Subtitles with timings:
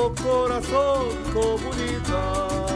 [0.00, 2.66] Cuerpo, corazón, comunidad.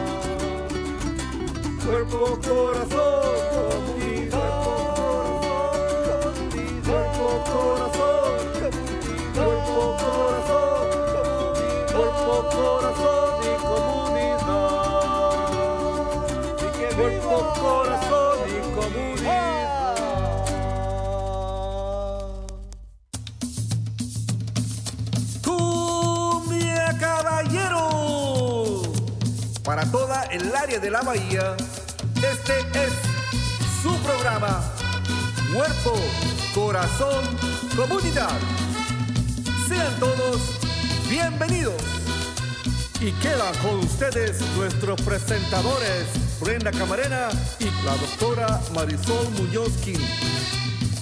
[1.83, 3.94] Cuerpo, corazón, comunidad.
[30.79, 31.55] De la bahía,
[32.17, 32.91] este es
[33.81, 34.61] su programa.
[35.53, 35.95] Cuerpo,
[36.53, 37.23] corazón,
[37.77, 38.37] comunidad.
[39.69, 40.41] Sean todos
[41.09, 41.81] bienvenidos.
[42.99, 46.07] Y quedan con ustedes nuestros presentadores,
[46.41, 49.71] Brenda Camarena y la doctora Marisol Muñoz.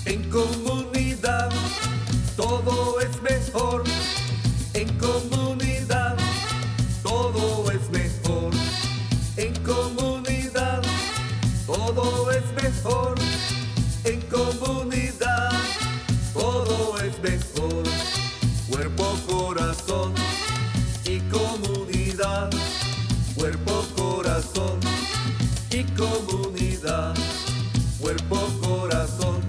[0.05, 0.72] En comunidad
[23.73, 24.79] Cuerpo, corazón
[25.71, 27.16] y comunidad.
[27.99, 29.41] Cuerpo, corazón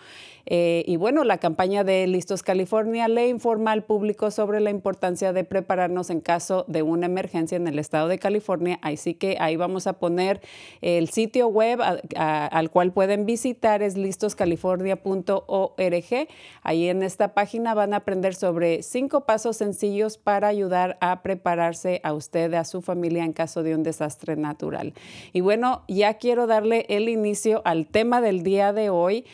[0.47, 5.33] Eh, y bueno, la campaña de Listos California le informa al público sobre la importancia
[5.33, 8.79] de prepararnos en caso de una emergencia en el estado de California.
[8.83, 10.41] Así que ahí vamos a poner
[10.81, 11.81] el sitio web
[12.17, 16.29] al cual pueden visitar, es listoscalifornia.org.
[16.63, 22.01] Ahí en esta página van a aprender sobre cinco pasos sencillos para ayudar a prepararse
[22.05, 24.95] a usted, a su familia en caso de un desastre natural.
[25.33, 29.25] Y bueno, ya quiero darle el inicio al tema del día de hoy,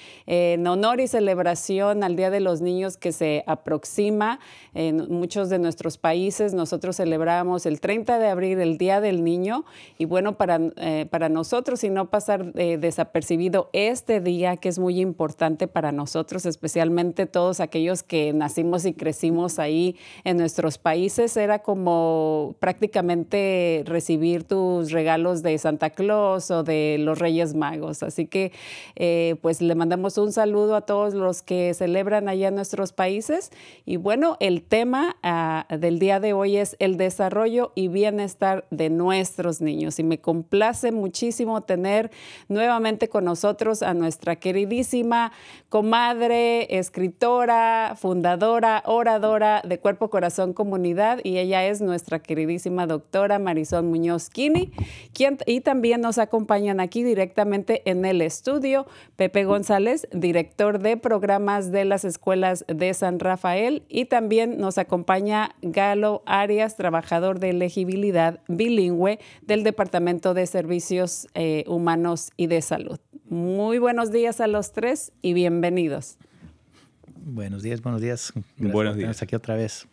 [1.05, 4.41] y celebración al Día de los Niños que se aproxima
[4.75, 6.55] en muchos de nuestros países.
[6.55, 9.65] Nosotros celebramos el 30 de abril el Día del Niño
[9.99, 14.79] y bueno, para, eh, para nosotros y no pasar eh, desapercibido este día que es
[14.79, 21.37] muy importante para nosotros, especialmente todos aquellos que nacimos y crecimos ahí en nuestros países,
[21.37, 28.03] era como prácticamente recibir tus regalos de Santa Claus o de los Reyes Magos.
[28.03, 28.53] Así que
[28.97, 33.51] eh, pues le mandamos un saludo a todos los que celebran allá en nuestros países.
[33.85, 38.91] Y bueno, el tema uh, del día de hoy es el desarrollo y bienestar de
[38.91, 39.99] nuestros niños.
[39.99, 42.11] Y me complace muchísimo tener
[42.49, 45.33] nuevamente con nosotros a nuestra queridísima
[45.69, 51.21] comadre, escritora, fundadora, oradora de Cuerpo Corazón Comunidad.
[51.25, 54.73] Y ella es nuestra queridísima doctora Marisol Muñoz Kini,
[55.13, 61.73] quien, y también nos acompañan aquí directamente en el estudio Pepe González, director de programas
[61.73, 68.41] de las escuelas de San Rafael y también nos acompaña Galo Arias, trabajador de elegibilidad
[68.49, 72.99] bilingüe del Departamento de Servicios eh, Humanos y de Salud.
[73.29, 76.19] Muy buenos días a los tres y bienvenidos.
[77.25, 78.33] Buenos días, buenos días.
[78.59, 79.23] buenos días.
[79.23, 79.87] aquí otra vez.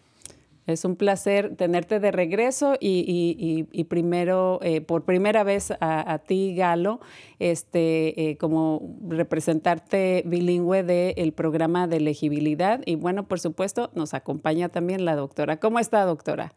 [0.72, 7.00] Es un placer tenerte de regreso y, primero, eh, por primera vez a, ti, Galo,
[7.40, 12.82] este, eh, como representarte bilingüe del programa de elegibilidad.
[12.86, 15.60] Y bueno, por supuesto, nos acompaña también la doctora.
[15.60, 16.54] ¿Cómo está, doctora?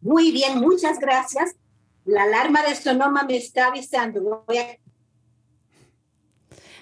[0.00, 1.56] Muy bien, muchas gracias.
[2.04, 4.44] La alarma de Sonoma me está avisando.
[4.46, 4.78] Voy a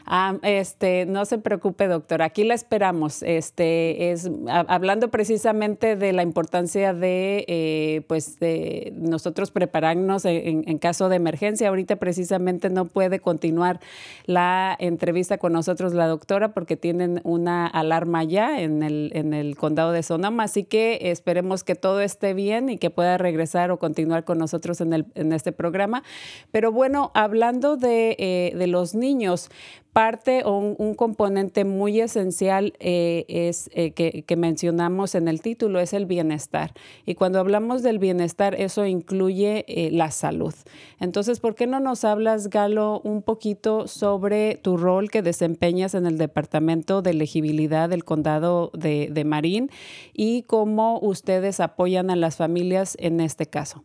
[0.08, 2.22] Ah, este, no se preocupe, doctor.
[2.22, 3.24] Aquí la esperamos.
[3.24, 11.08] Este, es hablando precisamente de la importancia de, eh, pues, de nosotros prepararnos en, caso
[11.08, 11.68] de emergencia.
[11.68, 13.80] Ahorita precisamente no puede continuar
[14.26, 19.56] la entrevista con nosotros la doctora porque tienen una alarma ya en el, en el
[19.56, 20.44] condado de Sonoma.
[20.44, 24.80] Así que esperemos que todo esté bien y que pueda regresar o continuar con nosotros
[24.80, 26.04] en, el, en este programa.
[26.52, 29.50] Pero bueno, hablando de, eh, de los niños,
[29.96, 35.94] parte o un, componente muy esencial eh, es eh, que, mencionamos en el título es
[35.94, 36.74] el bienestar.
[37.06, 40.52] Y cuando hablamos del bienestar, eso incluye eh, la salud.
[41.00, 46.04] Entonces, ¿por qué no nos hablas, Galo, un poquito sobre tu rol que desempeñas en
[46.04, 49.70] el Departamento de Elegibilidad del Condado de, Marín
[50.12, 53.82] y cómo ustedes apoyan a las familias en este caso?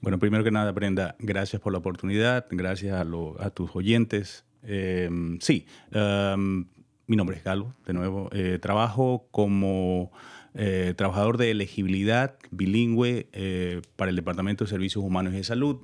[0.00, 5.66] Bueno, primero que nada, Brenda, gracias por la oportunidad, gracias a tus oyentes Em, sí,
[5.92, 6.66] em,
[7.06, 8.28] mi nombre es Galo, de nuevo.
[8.32, 10.10] Eh, trabajo como
[10.54, 15.78] eh, trabajador de elegibilidad bilingüe eh, para el Departamento de Servicios Humanos y de Salud.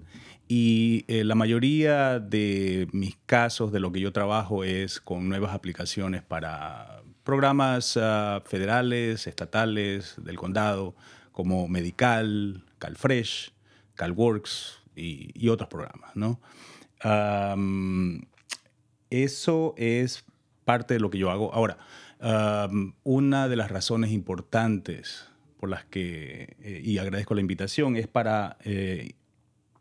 [0.48, 6.22] Y la mayoría de mis casos, de lo que yo trabajo, es con nuevas aplicaciones
[6.22, 10.94] para programas ah, federales, estatales, del condado,
[11.30, 13.52] como Medical, CalFresh,
[13.94, 16.14] CalWorks y, y otros programas.
[16.16, 16.38] ¿no?
[19.12, 20.24] Eso es
[20.64, 21.52] parte de lo que yo hago.
[21.52, 21.76] Ahora,
[23.04, 25.28] una de las razones importantes
[25.60, 29.12] por las que, eh, y agradezco la invitación, es para eh,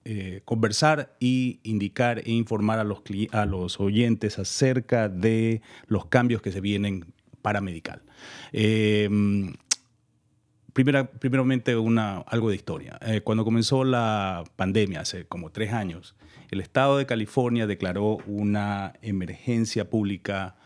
[0.04, 3.01] eh, conversar y indicar e informar a los,
[3.31, 7.06] a los oyentes acerca de los cambios que se vienen
[7.42, 8.01] para Medical.
[10.73, 13.00] Primera, primeramente, una, algo de historia.
[13.23, 16.15] cuando comenzó la pandemia, hace como tres años,
[16.51, 20.57] el Estado de California declaró una emergencia pública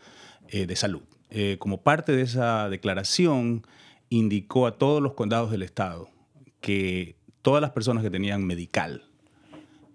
[0.48, 1.02] eh, de salud.
[1.30, 3.64] Eh, como parte de esa declaración,
[4.08, 6.08] indicó a todos los condados del Estado
[6.60, 9.04] que todas las personas que tenían medical,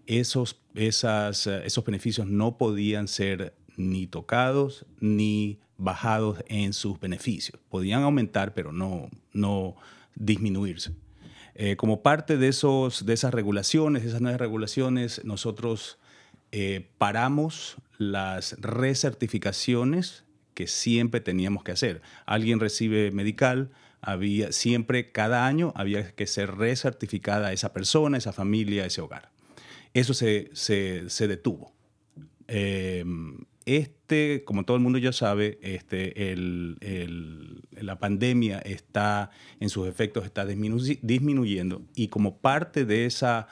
[0.08, 7.60] esos, esas, eh, esos beneficios no podían ser ni tocados ni bajados en sus beneficios.
[7.70, 9.76] Podían aumentar, pero no, no
[10.16, 10.92] disminuirse.
[11.56, 16.00] Eh, como parte de, esos, de esas regulaciones, esas nuevas regulaciones, nosotros
[16.52, 20.24] eh, paramos las recertificaciones
[20.54, 22.02] que siempre teníamos que hacer.
[22.26, 23.72] Alguien recibe medical,
[24.02, 29.32] había siempre, cada año, había que ser recertificada esa persona, esa familia, ese hogar.
[29.94, 31.74] Eso se, se, detuvo.
[32.48, 33.04] Eh,
[33.66, 34.01] este,
[34.46, 36.14] como todo el mundo ya sabe, este,
[37.72, 43.48] la pandemia está, en sus efectos, está disminuyendo y como parte de, esa,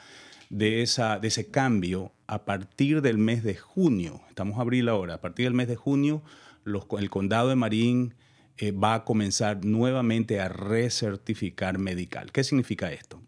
[0.48, 5.14] de, esa, de ese cambio, a partir del mes de junio, estamos a abril ahora,
[5.14, 6.22] a partir del mes de junio,
[6.64, 8.14] el condado de Marín
[8.56, 12.30] eh, va a comenzar nuevamente a recertificar medical.
[12.30, 13.20] ¿Qué significa esto?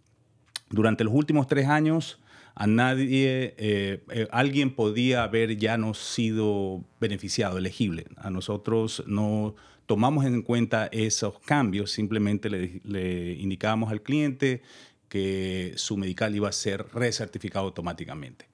[0.71, 2.22] Durante los últimos tres años,
[2.54, 8.06] a nadie, eh, eh, alguien podía haber ya no sido beneficiado, elegible.
[8.16, 9.54] A nosotros no
[9.87, 14.62] tomamos en cuenta esos cambios, simplemente le, le indicábamos al cliente
[15.09, 18.47] que su medical iba a ser recertificado automáticamente.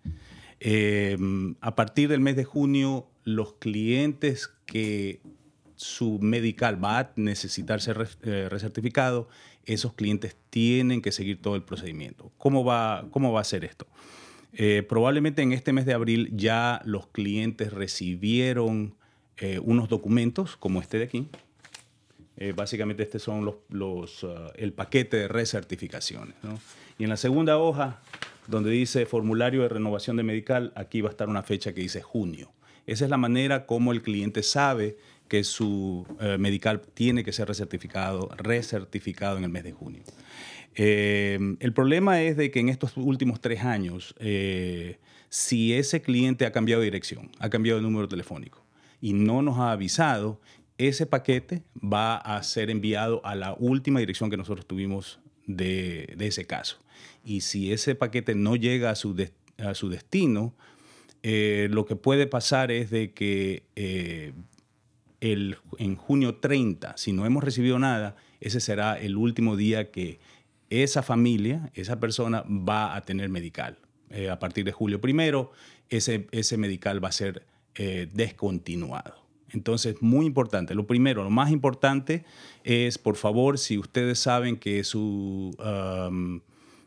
[0.60, 5.20] Em, a partir del mes de junio, los clientes que
[5.76, 9.28] su medical va a necesitar ser eh, recertificado,
[9.72, 12.32] esos clientes tienen que seguir todo el procedimiento.
[12.38, 13.86] ¿Cómo va, cómo va a ser esto?
[14.52, 18.94] Eh, probablemente en este mes de abril ya los clientes recibieron
[19.36, 21.28] eh, unos documentos como este de aquí.
[22.38, 26.34] Eh, básicamente estos son los, los uh, el paquete de recertificaciones.
[26.98, 28.00] Y en la segunda hoja,
[28.46, 32.00] donde dice formulario de renovación de medical, aquí va a estar una fecha que dice
[32.00, 32.50] junio.
[32.86, 34.96] Esa es la manera como el cliente sabe
[35.28, 40.02] que su eh, medical tiene que ser recertificado, recertificado en el mes de junio.
[40.74, 46.46] Eh, el problema es de que en estos últimos tres años, eh, si ese cliente
[46.46, 48.64] ha cambiado de dirección, ha cambiado de número telefónico
[49.00, 50.40] y no nos ha avisado,
[50.78, 56.46] ese paquete va a ser enviado a la última dirección que nosotros tuvimos de, ese
[56.46, 56.78] caso.
[57.24, 59.16] Y si ese paquete no llega a su,
[59.58, 60.54] a su destino,
[61.22, 63.64] lo que puede pasar es de que
[65.20, 70.20] el, en junio 30, si no hemos recibido nada, ese será el último día que
[70.70, 73.78] esa familia, esa persona va a tener medical.
[74.10, 75.52] Eh, a partir de julio primero,
[75.88, 79.14] ese, ese medical va a ser eh, descontinuado.
[79.50, 80.74] Entonces, muy importante.
[80.74, 82.24] Lo primero, lo más importante
[82.64, 85.56] es, por favor, si ustedes saben que su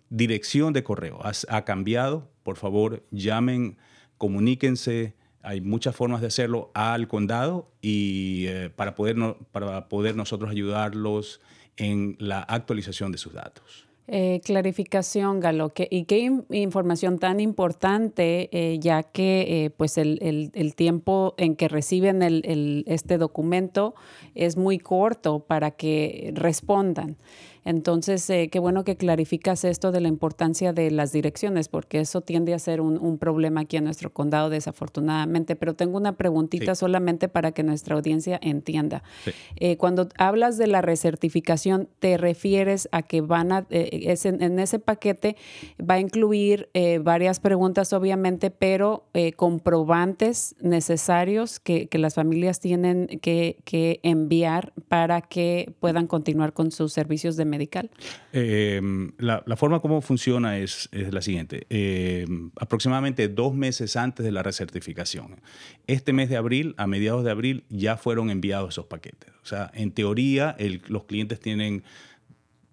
[0.09, 3.77] dirección de correo ha cambiado, por favor, llamen,
[4.17, 5.15] comuníquense.
[5.43, 10.51] Hay muchas formas de hacerlo al condado y eh, para, poder no- para poder nosotros
[10.51, 11.41] ayudarlos
[11.77, 13.87] en la actualización de sus datos.
[14.07, 20.19] Eh, clarificación, Galo, que- y qué in- información tan importante, eh, ya que pues el,
[20.53, 23.95] el- tiempo en que reciben el- este documento
[24.35, 27.15] es muy corto para que respondan.
[27.63, 32.21] Entonces, eh, qué bueno que clarificas esto de la importancia de las direcciones, porque eso
[32.21, 35.55] tiende a ser un, un problema aquí en nuestro condado, desafortunadamente.
[35.55, 36.79] Pero tengo una preguntita Sí.
[36.79, 39.03] solamente para que nuestra audiencia entienda.
[39.23, 39.31] Sí.
[39.57, 44.41] Eh, cuando hablas de la recertificación, ¿te refieres a que van a, eh, es en,
[44.41, 45.35] en ese paquete
[45.79, 53.07] va a incluir eh, varias preguntas, obviamente, pero comprobantes necesarios que, que las familias tienen
[53.21, 57.91] que, que enviar para que puedan continuar con sus servicios de medical?
[58.33, 58.81] Eh,
[59.19, 61.67] la, forma como funciona es, la siguiente.
[61.69, 62.25] Eh,
[62.59, 65.39] aproximadamente dos meses antes de la recertificación.
[65.85, 69.29] Este mes de abril, a mediados de abril, ya fueron enviados esos paquetes.
[69.43, 70.55] O sea, en teoría,
[70.87, 71.83] los clientes tienen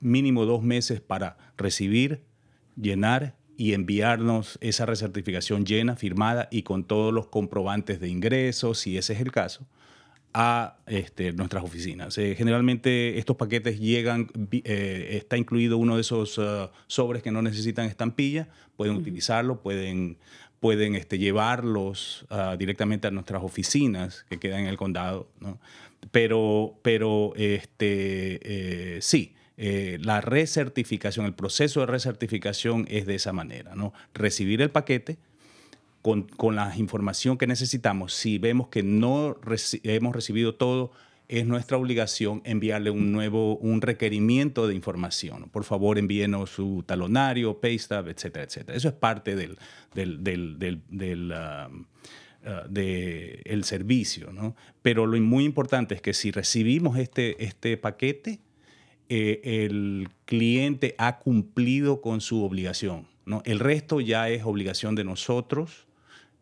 [0.00, 2.22] mínimo dos meses para recibir,
[2.80, 8.96] llenar y enviarnos esa recertificación llena, firmada y con todos los comprobantes de ingresos, si
[8.96, 9.66] ese es el caso,
[10.40, 12.16] a este, nuestras oficinas.
[12.16, 17.42] Eh, generalmente estos paquetes llegan, eh, está incluido uno de esos ah, sobres que no
[17.42, 20.16] necesitan estampilla, pueden utilizarlo, pueden,
[20.60, 25.28] pueden este, llevarlos ah, directamente a nuestras oficinas que quedan en el condado.
[25.40, 25.58] ¿no?
[26.12, 28.38] Pero, pero este,
[28.96, 33.92] eh, sí, eh, la recertificación, el proceso de recertificación es de esa manera, ¿no?
[34.14, 35.18] Recibir el paquete,
[36.02, 39.36] con, con la información que necesitamos, si vemos que no
[39.82, 40.92] hemos recibido todo,
[41.28, 45.50] es nuestra obligación enviarle un nuevo, un requerimiento de información.
[45.50, 48.76] Por favor, envíenos su talonario, pay stub, etcétera, etcétera.
[48.78, 49.58] Eso es parte del,
[49.94, 51.32] del, del, del- del,
[52.70, 54.54] de el servicio, ¿no?
[54.80, 58.40] Pero lo muy importante es que si recibimos este, este paquete,
[59.10, 63.06] eh, el cliente ha cumplido con su obligación.
[63.26, 63.42] ¿no?
[63.44, 65.87] El resto ya es obligación de nosotros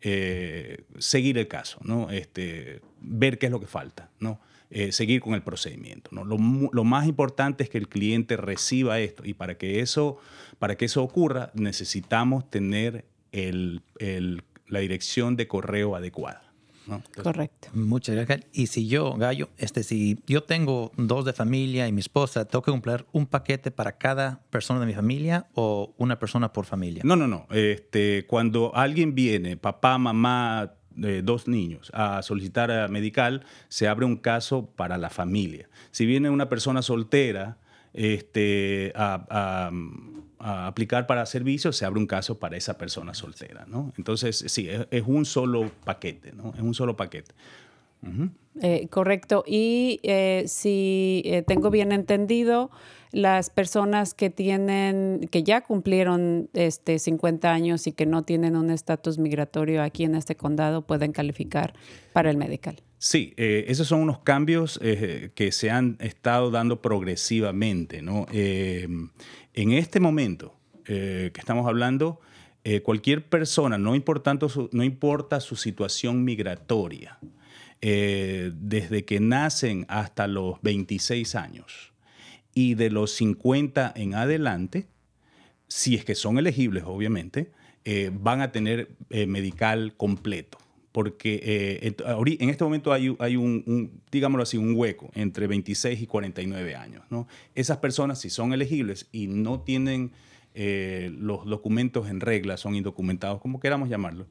[0.01, 2.09] eh, seguir el caso, ¿no?
[2.11, 4.39] este, ver qué es lo que falta, ¿no?
[4.69, 6.09] Eh, seguir con el procedimiento.
[6.11, 6.25] ¿no?
[6.25, 6.37] Lo,
[6.73, 10.17] lo más importante es que el cliente reciba esto y para que eso,
[10.59, 16.46] para que eso ocurra necesitamos tener el- el- la dirección de correo adecuada.
[16.87, 16.95] ¿No?
[16.95, 17.67] Entonces, Correcto.
[17.73, 18.41] Muchas gracias.
[18.53, 22.61] Y si yo, Gallo, este, si yo tengo dos de familia y mi esposa, ¿tengo
[22.61, 27.01] que comprar un paquete para cada persona de mi familia o una persona por familia?
[27.05, 27.47] No, no, no.
[27.51, 34.05] Este, cuando alguien viene, papá, mamá, eh, dos niños, a solicitar a medical, se abre
[34.05, 35.69] un caso para la familia.
[35.91, 37.57] Si viene una persona soltera
[37.97, 39.71] este, a,
[40.39, 43.91] aplicar para servicios, se abre un caso para esa persona soltera, ¿no?
[43.97, 46.53] Entonces, sí, es, es un solo paquete, ¿no?
[46.55, 47.33] Es un solo paquete.
[48.61, 49.43] Eh, correcto.
[49.45, 52.71] Y eh, si eh, tengo bien entendido,
[53.11, 58.69] las personas que tienen, que ya cumplieron este 50 años y que no tienen un
[58.69, 61.73] estatus migratorio aquí en este condado pueden calificar
[62.13, 62.81] para el medical.
[62.99, 68.01] Sí, eh, esos son unos cambios eh, que se han estado dando progresivamente.
[68.31, 68.87] Eh,
[69.53, 72.21] en este momento que estamos hablando,
[72.83, 73.93] cualquier persona, no,
[74.47, 77.19] su- no importa su situación migratoria,
[77.81, 81.91] desde que nacen hasta los 26 años
[82.53, 84.87] y de los 50 en adelante,
[85.67, 87.51] si es que son elegibles, obviamente,
[88.13, 90.57] van a tener medical completo.
[90.97, 91.93] Porque eh,
[92.39, 96.75] en este momento hay, hay un, un, digámoslo así, un hueco entre 26 y 49
[96.75, 97.03] años.
[97.11, 97.27] ¿no?
[97.53, 100.09] Esas personas, si son elegibles y no tienen
[100.55, 104.25] eh, los documentos en regla, son indocumentados, como queramos llamarlo,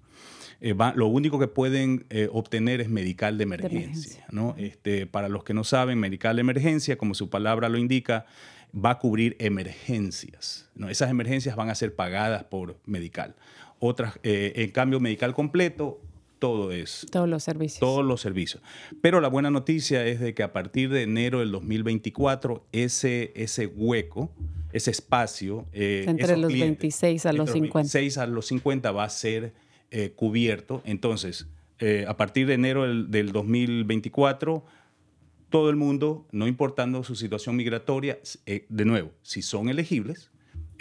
[0.60, 3.78] eh, va- lo único que pueden eh, obtener es medical de emergencia.
[3.84, 4.26] emergencia.
[4.32, 4.56] ¿no?
[4.58, 8.26] Este, para los que no saben, medical de emergencia, como su palabra lo indica,
[8.74, 10.68] va a cubrir emergencias.
[10.74, 10.88] ¿no?
[10.88, 13.36] Esas emergencias van a ser pagadas por medical.
[13.78, 16.00] Otras, eh, en cambio, medical completo,
[16.38, 17.80] todo es Todos los servicios.
[17.80, 18.62] todos los servicios.
[19.00, 23.66] Pero la buena noticia es de que a partir de enero del 2024, ese, ese
[23.66, 24.30] hueco,
[24.72, 25.66] ese espacio.
[25.72, 27.78] eh, Entre los clientes, 26 a los entre 50.
[27.78, 29.54] 26 a los 50 va a ser
[29.90, 30.82] eh, cubierto.
[30.84, 31.46] Entonces,
[31.78, 34.64] eh, a partir de enero del, del 2024,
[35.48, 40.30] todo el mundo, no importando su situación migratoria, eh, de nuevo, si son elegibles,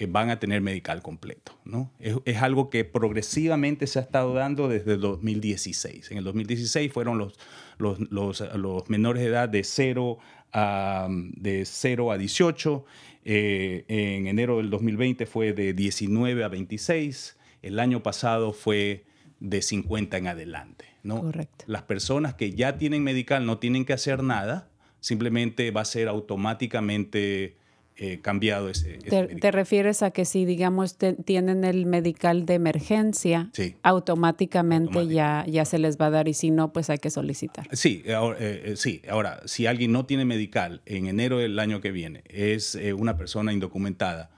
[0.08, 1.58] van a tener medical completo.
[1.64, 1.92] ¿no?
[2.00, 6.12] Es, es algo que progresivamente se ha estado dando desde el 2016.
[6.12, 7.40] En el 2016 fueron los,
[7.78, 10.18] los, los, los menores de edad de 0
[10.54, 12.86] a, de 0 a 18.
[13.28, 17.38] Eh, en enero del 2020 fue de 19 a 26.
[17.62, 19.06] El año pasado fue
[19.40, 20.86] de 50 en adelante.
[21.04, 21.22] ¿no?
[21.22, 21.66] Correcto.
[21.68, 26.08] Las personas que ya tienen medical no tienen que hacer nada, simplemente va a ser
[26.08, 27.58] automáticamente
[27.98, 32.46] eh, cambiado ese, ese Te, te refieres a que si, digamos, te- tienen el medical
[32.46, 33.75] de emergencia, Sí.
[33.84, 37.68] automáticamente ya, ya se les va a dar y si no, pues hay que solicitar.
[37.72, 41.80] Sí, ahora, eh, eh, sí, ahora, si alguien no tiene medical en enero del año
[41.82, 44.32] que viene, es eh, una persona indocumentada,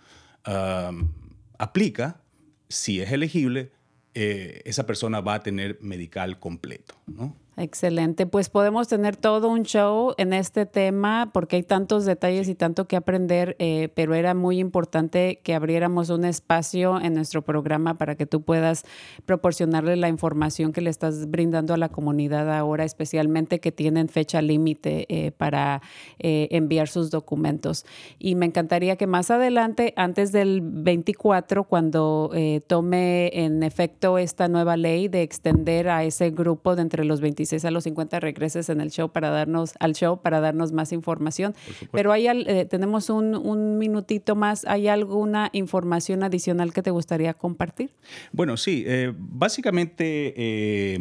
[0.43, 1.11] am,
[1.57, 2.21] aplica,
[2.69, 3.71] si es elegible,
[4.13, 7.35] eh, esa persona va a tener medical completo, ¿no?
[7.59, 12.53] Excelente, pues podemos tener todo un show en este tema porque hay tantos detalles y
[12.53, 17.95] tanto que aprender, eh, pero era muy importante que abriéramos un espacio en nuestro programa
[17.97, 18.85] para que tú puedas
[19.25, 24.39] proporcionarle la información que le estás brindando a la comunidad ahora, especialmente que tienen fecha
[24.43, 25.81] límite eh, para
[26.19, 27.87] eh, enviar sus documentos.
[28.19, 34.47] Y me encantaría que más adelante, antes del 24, cuando eh, tome en efecto esta
[34.47, 38.69] nueva ley de extender a ese grupo de entre los 26 a los 50 regreses
[38.69, 41.55] en el show para darnos al show para darnos más información.
[41.91, 44.65] Pero hay eh, tenemos un, un minutito más.
[44.65, 47.91] ¿Hay alguna información adicional que te gustaría compartir?
[48.31, 50.97] Bueno, sí, eh, básicamente eh,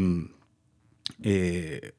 [1.23, 1.93] eh,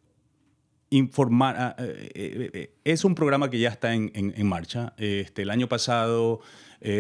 [0.90, 4.94] informar, ah, eh, eh, eh, es un programa que ya está en, en- marcha.
[4.98, 6.40] Este, el año pasado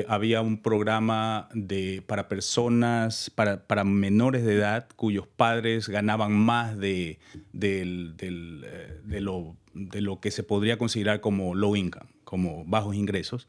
[0.08, 6.77] había un programa de, para personas, para, para menores de edad cuyos padres ganaban más
[6.77, 7.20] de,
[7.62, 13.47] eh, de lo, de lo que se podría considerar como low income, como bajos ingresos.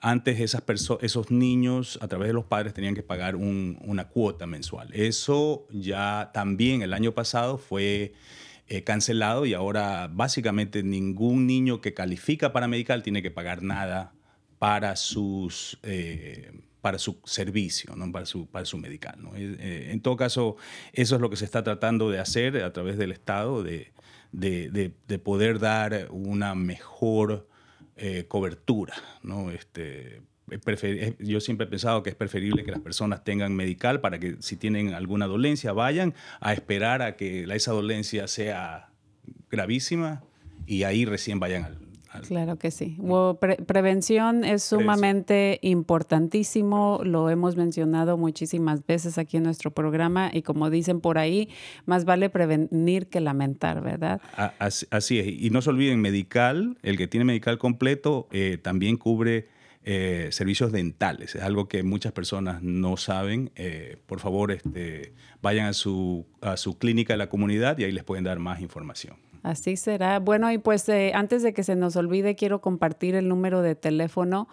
[0.00, 0.62] Antes esas
[1.00, 4.90] esos niños a través de los padres tenían que pagar un- una cuota mensual.
[4.92, 8.12] Eso ya también el año pasado fue
[8.68, 14.12] eh, cancelado y ahora básicamente ningún niño que califica para medical tiene que pagar nada
[14.58, 18.12] para sus eh, para su servicio, ¿no?
[18.12, 19.16] para, su, para su medical.
[19.20, 19.32] ¿no?
[19.34, 20.56] Eh, en todo caso,
[20.92, 23.92] eso es lo que se está tratando de hacer a través del Estado, de,
[24.30, 27.48] de- de- de poder dar una mejor
[28.28, 28.94] cobertura.
[29.22, 29.50] ¿no?
[29.50, 30.20] Este,
[31.18, 34.56] yo siempre he pensado que es preferible que las personas tengan medical para que si
[34.56, 38.90] tienen alguna dolencia vayan a esperar a que la- esa dolencia sea
[39.50, 40.22] gravísima
[40.66, 41.78] y ahí recién vayan al...
[42.28, 42.96] Claro que sí.
[43.40, 50.40] Pre- prevención es sumamente importantísimo, lo hemos mencionado muchísimas veces aquí en nuestro programa y
[50.40, 51.50] como dicen por ahí,
[51.84, 54.22] más vale prevenir que lamentar, ¿verdad?
[54.58, 55.26] Así es.
[55.26, 59.48] Y no se olviden, medical, el que tiene medical completo, eh, también cubre
[59.88, 61.36] eh, servicios dentales.
[61.36, 63.52] Es algo que muchas personas no saben.
[63.54, 67.92] Eh, por favor, este, vayan a su, a su clínica de la comunidad y ahí
[67.92, 69.14] les pueden dar más información.
[69.44, 70.18] Así será.
[70.18, 73.76] Bueno, y pues eh, antes de que se nos olvide, quiero compartir el número de
[73.76, 74.48] teléfono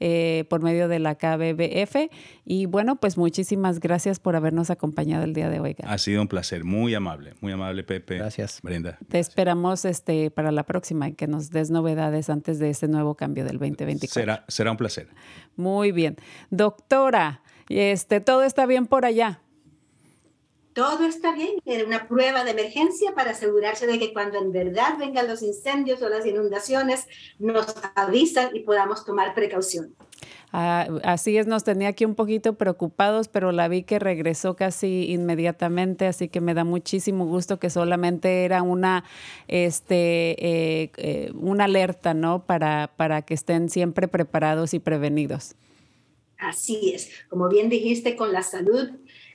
[0.00, 2.10] eh, por medio de la KBBF.
[2.44, 5.76] Y bueno, pues muchísimas gracias por habernos acompañado el día de hoy.
[5.84, 6.64] Ha sido un placer.
[6.64, 8.16] Muy amable, muy amable, Pepe.
[8.16, 8.60] Gracias.
[8.62, 8.98] Brenda.
[9.08, 13.14] Te esperamos este, para la próxima y que nos des novedades antes de este nuevo
[13.14, 14.08] cambio del 2024.
[14.08, 15.08] Será, será un placer.
[15.56, 16.16] Muy bien.
[16.50, 19.40] Doctora, este, ¿todo está bien por allá?
[20.80, 24.96] Todo está bien, era una prueba de emergencia para asegurarse de que cuando en verdad
[24.98, 27.06] vengan los incendios o las inundaciones,
[27.38, 29.94] nos avisan y podamos tomar precaución.
[30.52, 35.12] Ah, así es, nos tenía aquí un poquito preocupados, pero la vi que regresó casi
[35.12, 39.04] inmediatamente, así que me da muchísimo gusto que solamente era una,
[39.48, 42.46] este, eh, eh, una alerta, ¿no?
[42.46, 45.56] Para, para que estén siempre preparados y prevenidos.
[46.38, 48.88] Así es, como bien dijiste, con la salud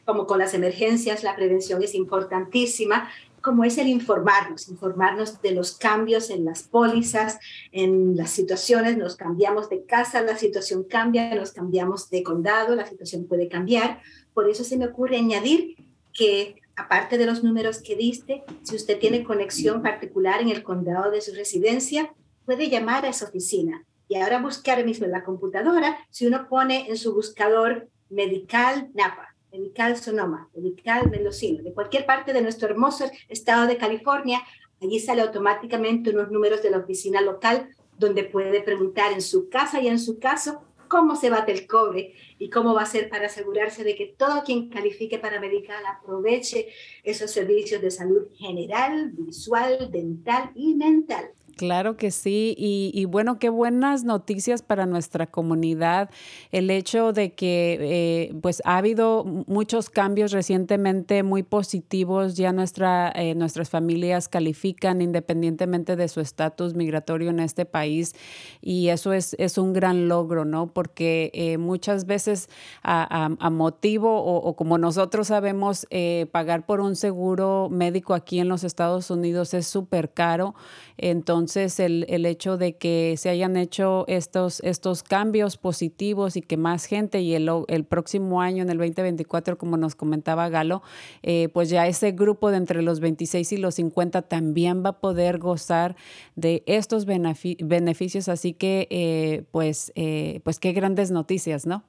[0.05, 3.09] como con las emergencias, la prevención es importantísima,
[3.41, 7.37] como es el informarnos, informarnos de los cambios en las pólizas,
[7.71, 12.87] en las situaciones, nos cambiamos de casa, la situación cambia, nos cambiamos de condado, la
[12.87, 14.01] situación puede cambiar.
[14.33, 15.75] Por eso se me ocurre añadir
[16.11, 21.11] que aparte de los números que diste, si usted tiene conexión particular en el condado
[21.11, 22.13] de su residencia,
[22.45, 23.85] puede llamar a esa oficina.
[24.07, 29.34] Y ahora buscar mismo en la computadora, si uno pone en su buscador Medical Napa,
[29.57, 34.41] Medical Sonoma, Medical Mendocino, de cualquier parte de nuestro hermoso estado de California,
[34.81, 39.81] allí sale automáticamente unos números de la oficina local donde puede preguntar en su casa
[39.81, 43.27] y en su caso cómo se bate el cobre y cómo va a ser para
[43.27, 46.67] asegurarse de que todo quien califique para medical aproveche
[47.03, 51.31] esos servicios de salud general, visual, dental y mental.
[51.55, 56.09] Claro que sí, y, bueno, qué buenas noticias para nuestra comunidad.
[56.51, 63.09] El hecho de que eh, pues ha habido muchos cambios recientemente muy positivos, ya nuestra,
[63.15, 68.15] eh, nuestras familias califican independientemente de su estatus migratorio en este país
[68.61, 70.67] y eso es, es un gran logro, ¿no?
[70.67, 72.49] Porque eh, muchas veces
[72.83, 75.87] a, motivo o, o, como nosotros sabemos,
[76.31, 80.53] pagar por un seguro médico aquí en los Estados Unidos es súper caro.
[80.97, 86.57] Entonces, el, el, hecho de que se hayan hecho estos, estos cambios positivos y que
[86.57, 90.81] más gente y el, el próximo año, en el 2024, como nos comentaba Galo,
[91.23, 94.99] eh, pues ya ese grupo de entre los 26 y los 50 también va a
[94.99, 95.95] poder gozar
[96.35, 98.29] de estos beneficios.
[98.29, 101.83] Así que, eh, pues, eh, pues qué grandes noticias, ¿no?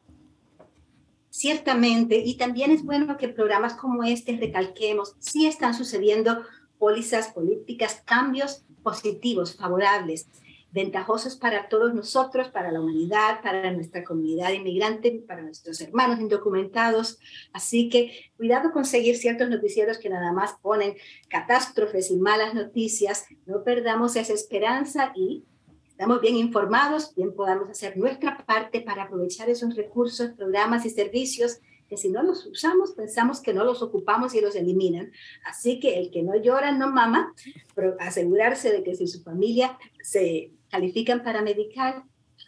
[1.30, 6.42] Ciertamente, y también es bueno que programas como este recalquemos, sí están sucediendo
[6.78, 10.28] pólizas políticas, cambios positivos, favorables,
[10.70, 17.18] ventajosos para todos nosotros, para la humanidad, para nuestra comunidad inmigrante, para nuestros hermanos indocumentados.
[17.52, 20.94] Así que cuidado con seguir ciertos noticieros que nada más ponen
[21.28, 23.26] catástrofes y malas noticias.
[23.44, 25.42] No perdamos esa esperanza y
[25.88, 31.58] estamos bien informados, bien podamos hacer nuestra parte para aprovechar esos recursos, programas y servicios
[31.88, 35.12] que si no los usamos, pensamos que no los ocupamos y los eliminan.
[35.44, 37.34] Así que el que no llora no mama,
[37.74, 42.04] pero asegurarse de que si su familia se califican para medical,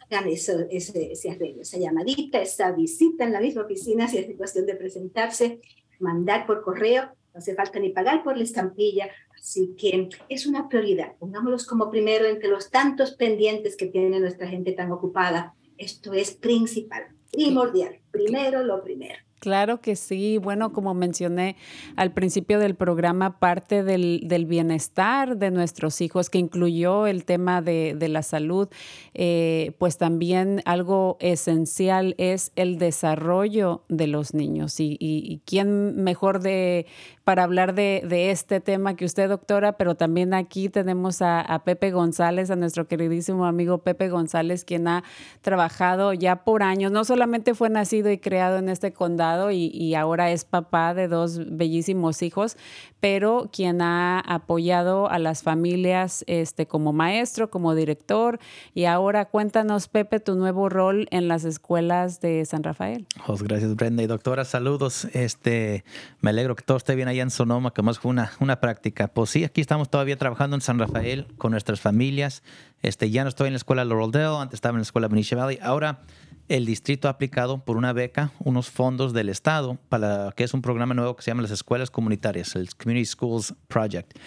[0.09, 4.37] hagan eso, ese, ese arreglo, esa llamadita, esa visita en la misma oficina, si es
[4.37, 5.61] cuestión de presentarse,
[5.99, 10.67] mandar por correo, no hace falta ni pagar por la estampilla, así que es una
[10.67, 11.15] prioridad.
[11.19, 15.55] Pongámoslos como primero entre los tantos pendientes que tiene nuestra gente tan ocupada.
[15.77, 19.28] Esto es principal, primordial, primero lo primero.
[19.39, 20.37] Claro que sí.
[20.37, 21.55] Bueno, como mencioné
[21.95, 27.95] al principio del programa, parte del, bienestar de nuestros hijos, que incluyó el tema de,
[28.09, 28.67] la salud,
[29.13, 34.79] eh, pues también algo esencial es el desarrollo de los niños.
[34.79, 36.85] Y, y quién mejor de
[37.29, 42.49] para hablar de, este tema que usted, doctora, pero también aquí tenemos a, Pepe González,
[42.49, 45.03] a nuestro queridísimo amigo Pepe González, quien ha
[45.41, 46.91] trabajado ya por años.
[46.91, 51.39] No solamente fue nacido y creado en este condado y, ahora es papá de dos
[51.55, 52.57] bellísimos hijos,
[52.99, 58.39] pero quien ha apoyado a las familias este, como maestro, como director.
[58.73, 63.05] Y ahora cuéntanos, Pepe, tu nuevo rol en las escuelas de San Rafael.
[63.27, 64.01] Pues gracias, Brenda.
[64.01, 65.05] Y doctora, saludos.
[65.13, 65.83] Este,
[66.21, 69.07] me alegro que todo esté bien ahí en Sonoma, que más fue una, una práctica.
[69.07, 72.43] Pues sí, aquí estamos todavía trabajando en San Rafael con nuestras familias.
[72.81, 75.59] Este, ya no estoy en la escuela Laurel antes estaba en la escuela Benicia Valley.
[75.61, 76.01] Ahora
[76.49, 80.61] el distrito ha aplicado por una beca unos fondos del Estado para que es un
[80.61, 84.17] programa nuevo que se llama las escuelas comunitarias, el Community Schools Project.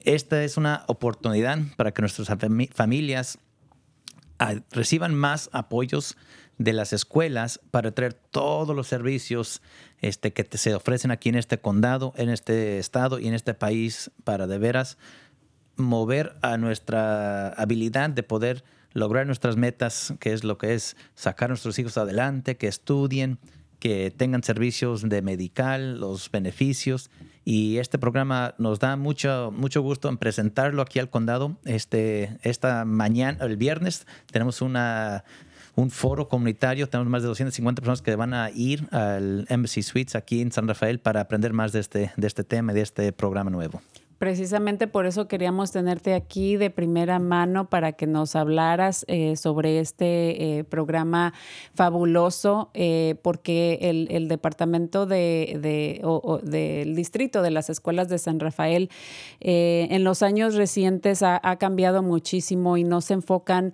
[0.00, 2.28] Esta es una oportunidad para que nuestras
[2.72, 3.38] familias
[4.38, 6.16] ah, reciban más apoyos
[6.58, 9.62] de las escuelas para traer todos los servicios
[10.00, 14.10] este, que se ofrecen aquí en este condado, en este estado y en este país
[14.24, 14.98] para de veras
[15.76, 21.46] mover a nuestra habilidad de poder lograr nuestras metas, que es lo que es sacar
[21.46, 23.38] a nuestros hijos adelante, que estudien,
[23.80, 27.10] que tengan servicios de medical, los beneficios.
[27.44, 31.58] Y este programa nos da mucho, mucho gusto en presentarlo aquí al condado.
[31.64, 35.24] Este, esta mañana, el viernes, tenemos una
[35.76, 36.88] un foro comunitario.
[36.88, 40.68] Tenemos más de 250 personas que van a ir al Embassy Suites aquí en San
[40.68, 43.80] Rafael para aprender más de este, de este tema y de este programa nuevo.
[44.18, 49.80] Precisamente por eso queríamos tenerte aquí de primera mano para que nos hablaras eh, sobre
[49.80, 51.34] este eh, programa
[51.74, 56.00] fabuloso, eh, porque el, departamento de,
[56.42, 58.88] del distrito de las escuelas de San Rafael
[59.40, 63.72] en los años recientes ha, ha, cambiado muchísimo y no se enfocan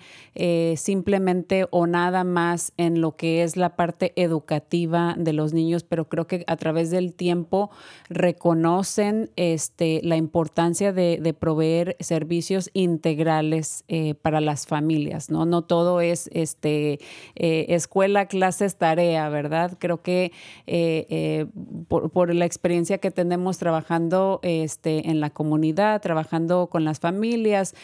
[0.76, 6.08] simplemente o nada más en lo que es la parte educativa de los niños, pero
[6.08, 7.70] creo que a través del tiempo
[8.08, 15.44] reconocen este, la importancia importancia de, proveer servicios integrales eh, para las familias, ¿no?
[15.44, 17.00] No todo es este,
[17.34, 19.76] eh, escuela, clases, tarea, ¿verdad?
[19.80, 20.30] Creo que
[20.68, 21.46] eh,
[21.88, 27.74] por, la experiencia que tenemos trabajando este, en la comunidad, trabajando con las familias,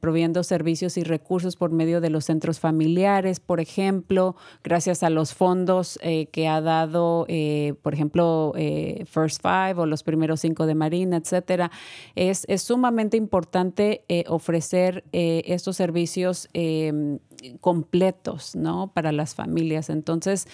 [0.00, 5.32] proviendo servicios y recursos por medio de los centros familiares, por ejemplo, gracias a los
[5.32, 5.98] fondos
[6.32, 7.26] que ha dado,
[7.82, 8.52] por ejemplo,
[9.06, 11.70] First Five o los primeros cinco de Marina, etcétera.
[12.16, 17.20] Es, sumamente importante eh, ofrecer eh, estos servicios em,
[17.60, 18.90] completos, ¿no?
[18.92, 19.88] Para las familias.
[19.88, 20.48] Entonces,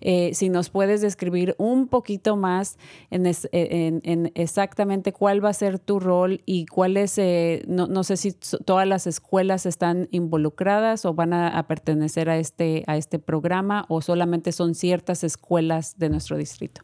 [0.00, 2.78] eh, si nos puedes describir un poquito más
[3.10, 7.20] en, exactamente cuál va a ser tu rol y cuál es,
[7.68, 8.32] no, no, sé si
[8.64, 13.84] todas las escuelas están involucradas o van a, a, pertenecer a este, a este programa
[13.88, 16.82] o solamente son ciertas escuelas de nuestro distrito.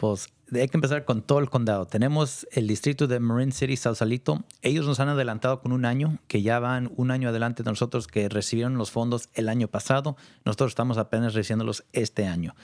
[0.00, 1.86] Pues hay que empezar con todo el condado.
[1.86, 4.44] Tenemos el distrito de Marin City, Sausalito.
[4.62, 8.06] Ellos nos han adelantado con un año, que ya van un año adelante de nosotros,
[8.06, 10.16] que recibieron los fondos el año pasado.
[10.44, 12.54] Nosotros estamos apenas recibiéndolos este año.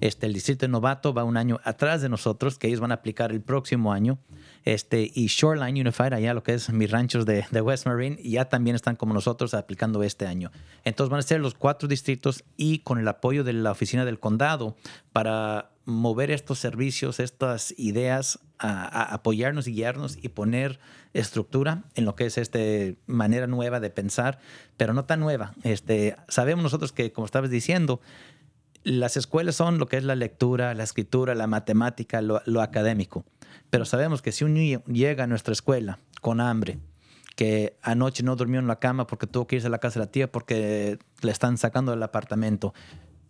[0.00, 3.32] Este, el distrito Novato va un año atrás de nosotros, que ellos van a aplicar
[3.32, 4.18] el próximo año.
[4.64, 8.46] Este, y Shoreline Unified, allá lo que es mis ranchos de, de West Marine, ya
[8.46, 10.50] también están como nosotros aplicando este año.
[10.84, 14.18] Entonces van a ser los cuatro distritos y con el apoyo de la oficina del
[14.18, 14.76] condado
[15.12, 20.78] para mover estos servicios, estas ideas, a, apoyarnos y guiarnos y poner
[21.12, 22.58] estructura en lo que es esta
[23.06, 24.38] manera nueva de pensar,
[24.76, 25.54] pero no tan nueva.
[25.62, 28.00] Este, sabemos nosotros que, como estabas diciendo,
[28.84, 33.24] las escuelas son lo que es la lectura, la escritura, la matemática, lo, académico.
[33.70, 36.78] Pero sabemos que si un niño llega a nuestra escuela con hambre,
[37.34, 40.06] que anoche no durmió en la cama porque tuvo que irse a la casa de
[40.06, 42.74] la tía porque le están sacando del apartamento,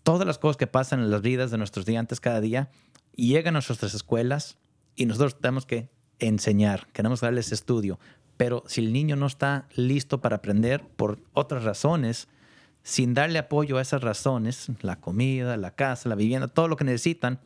[0.02, 2.70] todas las cosas que pasan en las vidas de nuestros estudiantes cada día
[3.14, 4.58] llegan a nuestras escuelas
[4.96, 5.88] y nosotros tenemos que
[6.18, 7.98] enseñar, queremos darles estudio.
[8.36, 12.28] Pero si el niño no está listo para aprender por otras razones,
[12.84, 16.84] sin darle apoyo a esas razones, la comida, la casa, la vivienda, todo lo que
[16.84, 17.40] necesitan,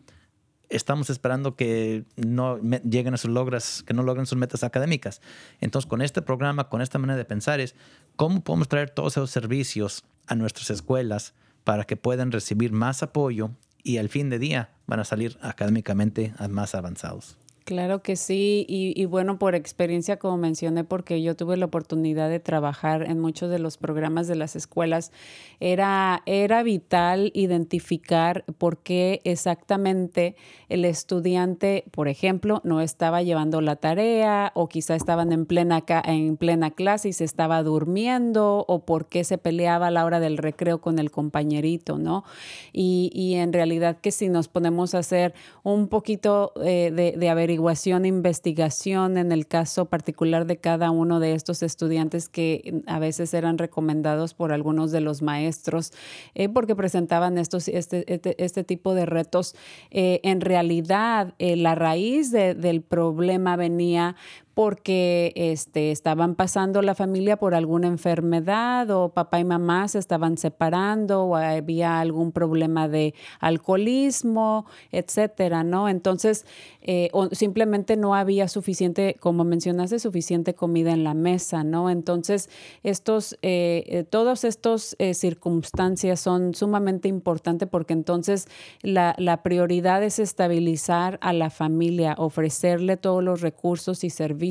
[0.68, 5.22] estamos esperando que no lleguen a sus logras, que no logren sus metas académicas.
[5.61, 7.77] Entonces, con este programa, con esta manera de pensar es
[8.16, 13.53] cómo podemos traer todos esos servicios a nuestras escuelas para que puedan recibir más apoyo
[13.85, 17.38] y al fin de día van a salir académicamente más avanzados.
[17.69, 22.41] Claro que sí, y, bueno, por experiencia, como mencioné, porque yo tuve la oportunidad de
[22.41, 25.13] trabajar en muchos de los programas de las escuelas,
[25.61, 30.35] era, era vital identificar por qué exactamente
[30.71, 36.39] el estudiante, por ejemplo, no estaba llevando la tarea o quizá estaban en plena, en
[36.39, 40.39] plena clase y se estaba durmiendo o por qué se peleaba a la hora del
[40.39, 42.25] recreo con el compañerito, ¿no?
[42.73, 47.29] Y, y en realidad que si nos ponemos a hacer un poquito eh, de, de
[47.29, 47.58] averiguación,
[48.07, 53.59] investigación en el caso particular de cada uno de estos estudiantes que a veces eran
[53.59, 55.92] recomendados por algunos de los maestros
[56.35, 59.55] eh, porque presentaban estos, este, este, este tipo de retos.
[59.90, 64.16] Eh, en realidad, eh, la raíz del problema venía
[64.59, 70.37] porque este, estaban pasando la familia por alguna enfermedad o papá y mamá se estaban
[70.37, 75.88] separando o había algún problema de alcoholismo, etcétera, ¿no?
[75.88, 76.44] Entonces,
[76.83, 81.88] eh, o simplemente no había suficiente, como mencionaste, suficiente comida en la mesa, ¿no?
[81.88, 82.51] Entonces,
[82.83, 88.49] estos, eh, eh todas estas circunstancias son sumamente importantes porque entonces
[88.83, 94.48] la, la prioridad es estabilizar a la familia, ofrecerle todos los recursos y servicios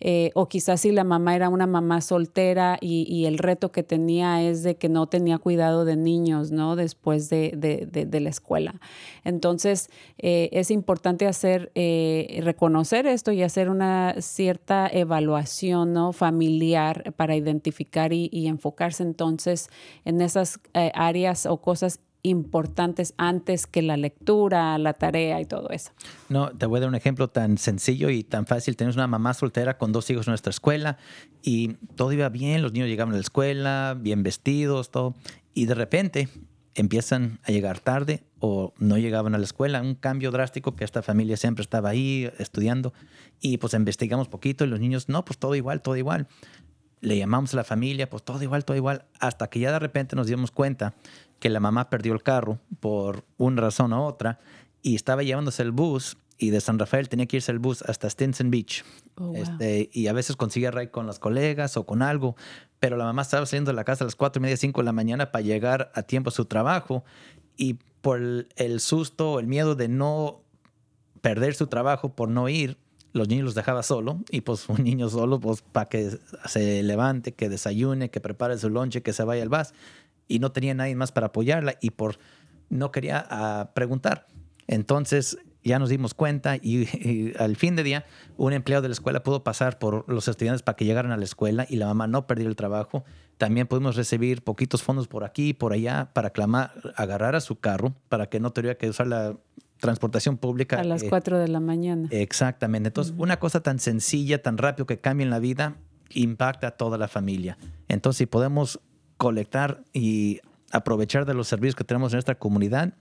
[0.00, 4.42] eh, o quizás si la mamá era una mamá soltera y, el reto que tenía
[4.42, 6.76] es de que no tenía cuidado de niños, ¿no?
[6.76, 8.80] Después de, la escuela.
[9.24, 16.12] Entonces, eh, es importante hacer, eh, reconocer esto y hacer una cierta evaluación.
[16.12, 19.68] Familiar para identificar y, enfocarse entonces
[20.04, 25.92] en esas áreas o cosas importantes antes que la lectura, la tarea y todo eso.
[26.28, 28.76] No, te voy a dar un ejemplo tan sencillo y tan fácil.
[28.76, 30.98] Tenemos una mamá soltera con dos hijos en nuestra escuela
[31.42, 35.14] y todo iba bien, los niños llegaban a la escuela, bien vestidos, todo.
[35.54, 36.28] Y de repente
[36.74, 39.82] empiezan a llegar tarde o no llegaban a la escuela.
[39.82, 42.92] Un cambio drástico que esta familia siempre estaba ahí estudiando
[43.40, 46.28] y pues investigamos poquito y los niños, no, pues todo igual, todo igual.
[47.00, 50.16] Le llamamos a la familia, pues todo igual, todo igual, hasta que ya de repente
[50.16, 50.94] nos dimos cuenta
[51.38, 54.38] que la mamá perdió el carro por una razón u otra
[54.82, 58.08] y estaba llevándose el bus y de San Rafael tenía que irse el bus hasta
[58.08, 58.84] Stinson Beach.
[59.16, 59.36] Oh, wow.
[59.36, 62.36] este, y a veces consigue ride con las colegas o con algo,
[62.78, 64.84] pero la mamá estaba saliendo de la casa a las cuatro y media, cinco de
[64.84, 67.04] la mañana para llegar a tiempo a su trabajo
[67.56, 70.42] y por el, el susto, el miedo de no
[71.20, 72.78] perder su trabajo por no ir,
[73.12, 77.32] los niños los dejaba solo y pues un niño solo pues para que se levante,
[77.32, 79.72] que desayune, que prepare su lonche, que se vaya al bus
[80.28, 82.18] y no tenía nadie más para apoyarla y por
[82.68, 84.26] no quería ah, preguntar.
[84.66, 88.04] Entonces ya nos dimos cuenta y, y al fin de día
[88.36, 91.24] un empleado de la escuela pudo pasar por los estudiantes para que llegaran a la
[91.24, 93.04] escuela y la mamá no perdió el trabajo.
[93.38, 97.58] También pudimos recibir poquitos fondos por aquí y por allá para clamar, agarrar a su
[97.58, 99.36] carro para que no tuviera que usar la
[99.78, 100.78] transportación pública.
[100.78, 102.08] A las eh, 4 de la mañana.
[102.10, 102.88] Exactamente.
[102.88, 105.76] Entonces, una cosa tan sencilla, tan rápido que cambia en la vida,
[106.10, 107.58] impacta a toda la familia.
[107.88, 108.80] Entonces, si podemos
[109.18, 110.40] colectar y
[110.72, 112.94] aprovechar de los servicios que tenemos en nuestra comunidad,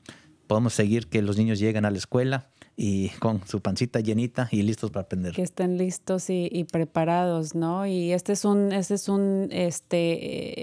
[0.48, 2.48] podemos seguir que los niños lleguen a la escuela
[2.80, 5.34] y con su pancita llenita y listos para aprender.
[5.34, 7.88] que estén listos y, preparados, ¿no?
[7.88, 9.98] Y este es un, este es un este,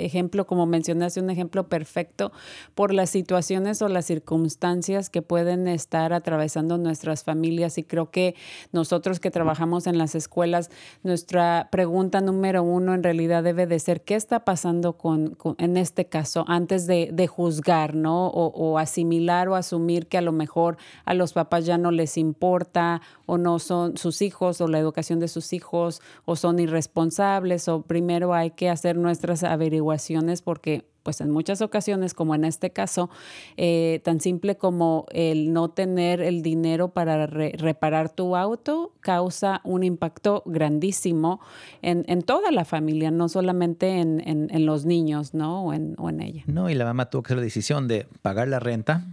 [0.03, 2.31] eh, ejemplo, como mencionaste, un ejemplo perfecto
[2.77, 7.79] por las situaciones o las circunstancias que pueden estar atravesando nuestras familias.
[7.79, 8.37] Y creo que
[8.70, 10.70] nosotros que trabajamos en las escuelas,
[11.03, 15.77] nuestra pregunta número uno en realidad debe de ser, ¿qué está pasando con, con- en
[15.77, 18.29] este caso antes de, de juzgar, ¿no?
[18.29, 22.03] O, o asimilar o asumir que a lo mejor a los papás ya no les
[22.16, 27.68] importa o no son sus hijos o la educación de sus hijos o son irresponsables
[27.68, 32.70] o primero hay que hacer nuestras averiguaciones porque pues en muchas ocasiones, como en este
[32.70, 33.10] caso,
[33.58, 39.60] eh, tan simple como el no tener el dinero para re- reparar tu auto causa
[39.64, 41.40] un impacto grandísimo
[41.82, 45.64] en, en toda la familia, no solamente en, en- los niños, ¿no?
[45.66, 46.42] O en, o en ella.
[46.46, 49.04] No, y la mamá tuvo que hacer la decisión de pagar la renta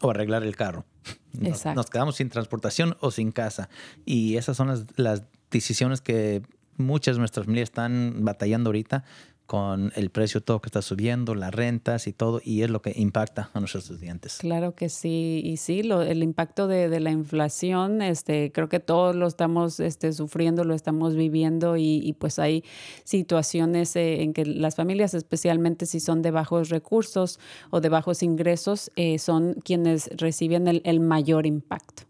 [0.00, 0.84] o arreglar el carro.
[1.32, 1.76] Nos, Exacto.
[1.76, 3.68] nos quedamos sin transportación o sin casa.
[4.06, 6.40] Y esas son las, las decisiones que
[6.78, 9.04] muchas de nuestras familias están batallando ahorita
[9.46, 12.92] con el precio todo que está subiendo, las rentas y todo, y es lo que
[12.96, 14.38] impacta a nuestros estudiantes.
[14.38, 19.14] Claro que sí, y sí, lo- el impacto de, la inflación, este, creo que todos
[19.14, 22.64] lo estamos este, sufriendo, lo estamos viviendo y, y pues hay
[23.04, 27.38] situaciones eh, en que las familias, especialmente si son de bajos recursos
[27.70, 32.02] o de bajos ingresos, eh, son quienes reciben el, el mayor impacto,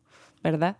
[0.42, 0.76] ¿verdad?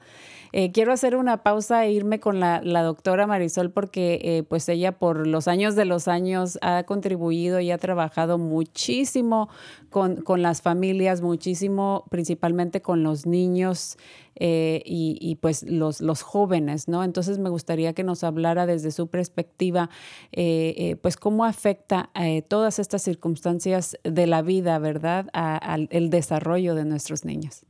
[0.53, 4.69] Eh, quiero hacer una pausa e irme con la, la doctora Marisol porque eh, pues
[4.69, 9.49] ella por los años de los años ha contribuido y ha trabajado muchísimo
[9.91, 13.97] con, con las familias, muchísimo principalmente con los niños
[14.39, 17.03] eh, y, y, pues los, los jóvenes, ¿no?
[17.05, 19.89] Entonces me gustaría que nos hablara desde su perspectiva,
[20.33, 22.11] eh, eh, pues cómo afecta
[22.49, 27.65] todas estas circunstancias de la vida, ¿verdad?, al el desarrollo de nuestros niños.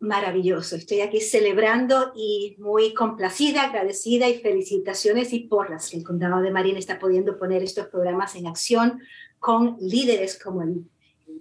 [0.00, 0.76] Maravilloso.
[0.76, 6.50] Estoy aquí celebrando y muy complacida, agradecida y felicitaciones y porras que el Condado de
[6.50, 9.02] Marín está pudiendo poner estos programas en acción
[9.38, 10.86] con líderes como el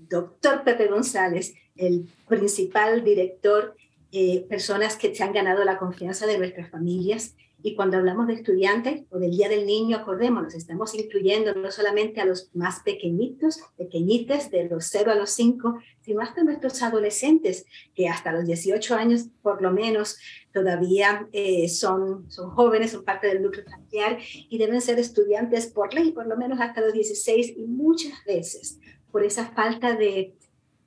[0.10, 3.78] doctor Pepe González, el principal director,
[4.12, 7.36] eh, personas que se han ganado la confianza de nuestras familias.
[7.62, 12.22] Y cuando hablamos de estudiantes o del Día del Niño, acordémonos, estamos incluyendo no solamente
[12.22, 17.66] a los más pequeñitos, pequeñites, de los 0 a los 5, sino hasta nuestros adolescentes,
[17.94, 20.18] que hasta los 18 años por lo menos
[20.54, 25.94] todavía eh, son, son jóvenes, son parte del núcleo familiar y deben ser estudiantes por
[25.94, 28.80] ley, por lo menos hasta los 16 y muchas veces
[29.12, 30.36] por esa falta de,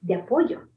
[0.01, 0.72] de apoyo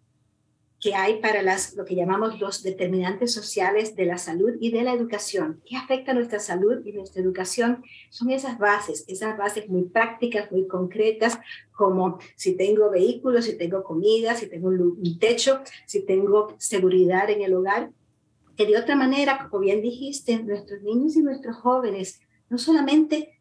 [0.86, 4.84] que hay para las, lo que llamamos los determinantes sociales de la salud y de
[4.84, 5.60] la educación.
[5.66, 7.84] ¿Qué afecta a nuestra salud y nuestra educación?
[8.12, 11.40] Son esas bases, esas bases muy prácticas, muy concretas,
[11.72, 17.42] como si tengo vehículos, si tengo comida, si tengo un techo, si tengo seguridad en
[17.42, 17.90] el hogar.
[18.56, 23.40] Que de otra manera, como bien dijiste, nuestros niños y nuestros jóvenes no solamente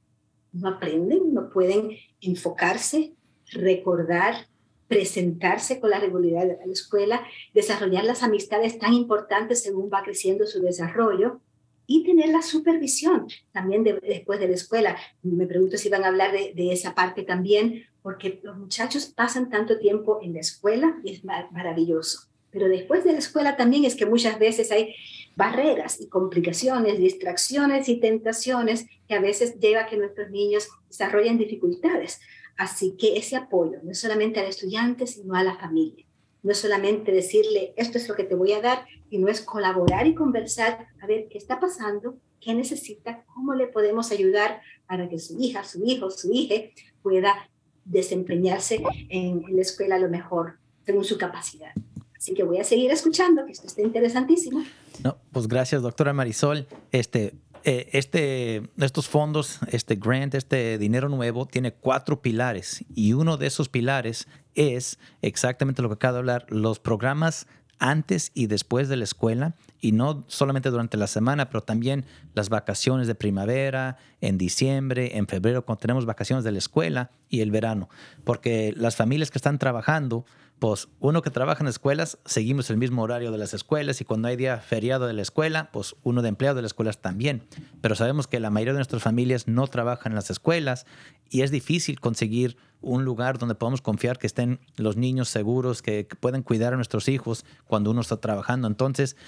[0.51, 1.91] no aprenden, no pueden
[2.23, 3.13] enfocarse,
[3.53, 4.47] recordar,
[4.89, 10.47] presentarse con la regularidad a la escuela, desarrollar las amistades tan importantes según va creciendo
[10.47, 11.41] su desarrollo
[11.87, 14.97] y tener la supervisión también de, después de la escuela.
[15.23, 19.51] Me pregunto si van a hablar de, de, esa parte también, porque los muchachos pasan
[19.51, 22.29] tanto tiempo en la escuela y es maravilloso.
[22.51, 24.95] Pero después de la escuela también es que muchas veces hay
[25.37, 31.39] barreras y complicaciones, distracciones y tentaciones que a veces lleva a que nuestros niños desarrollen
[31.39, 32.21] dificultades.
[32.57, 36.05] Así que ese apoyo, no solamente al estudiante, sino a la familia.
[36.43, 40.07] No es solamente decirle, esto es lo que te voy a dar, sino es colaborar
[40.07, 45.19] y conversar, a ver qué está pasando, qué necesita, cómo le podemos ayudar para que
[45.19, 46.57] su hija, su hijo, su hija
[47.03, 47.49] pueda
[47.85, 51.73] desempeñarse en, la escuela a lo mejor según su capacidad.
[52.17, 54.63] Así que voy a seguir escuchando, que esto está interesantísimo.
[55.03, 56.67] No, pues gracias, doctora Marisol.
[56.93, 57.35] Este,
[57.65, 63.47] eh, este, estos fondos, este grant, este dinero nuevo, tiene cuatro pilares y uno de
[63.47, 67.47] esos pilares es exactamente lo que acabo de hablar, los programas
[67.79, 72.05] antes y después de la escuela y no solamente durante la semana, pero también
[72.35, 77.41] las vacaciones de primavera, en diciembre, en febrero, cuando tenemos vacaciones de la escuela y
[77.41, 77.89] el verano,
[78.25, 80.25] porque las familias que están trabajando,
[80.65, 84.29] pues uno que trabaja en escuelas, seguimos el mismo horario de las escuelas y cuando
[84.29, 87.43] hay día feriado de la escuela, pues uno de empleado de las escuelas también.
[87.83, 90.87] Pero sabemos que la mayoría de nuestras familias no trabajan en las escuelas
[91.29, 96.09] y es difícil conseguir un lugar donde podamos confiar que estén los niños seguros, que,
[96.19, 98.67] pueden cuidar a nuestros hijos cuando uno está trabajando.
[98.67, 99.19] Entonces,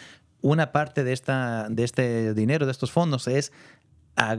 [0.40, 3.52] una parte de, esta, de este dinero, de estos fondos, es
[4.16, 4.38] a,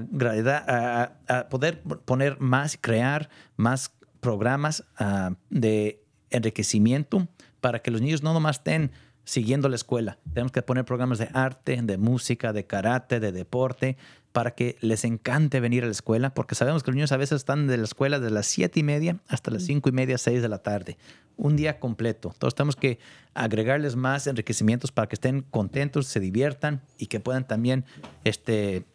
[1.47, 7.27] poder poner más, crear más programas ah, de enriquecimiento
[7.61, 8.91] para que los niños no nomás estén
[9.27, 10.17] siguiendo la escuela.
[10.33, 13.97] Tenemos que poner programas de arte, de música, de karate, de deporte,
[14.31, 17.37] para que les encante venir a la escuela, porque sabemos que los niños a veces
[17.37, 20.41] están de la escuela de las siete y media hasta las cinco y media, seis
[20.41, 20.97] de la tarde.
[21.35, 22.29] Un día completo.
[22.33, 22.99] Entonces tenemos que
[23.33, 27.83] agregarles más enriquecimientos para que estén contentos, se diviertan y que puedan también
[28.23, 28.85] este,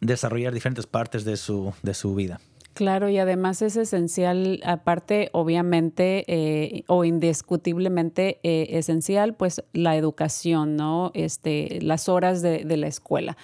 [0.00, 2.40] desarrollar diferentes partes de su, de su vida.
[2.74, 10.76] Claro, y además es esencial, aparte, obviamente, eh, o indiscutiblemente eh, esencial, pues la educación,
[10.76, 11.10] ¿no?
[11.12, 13.36] Este, las horas de, de, la escuela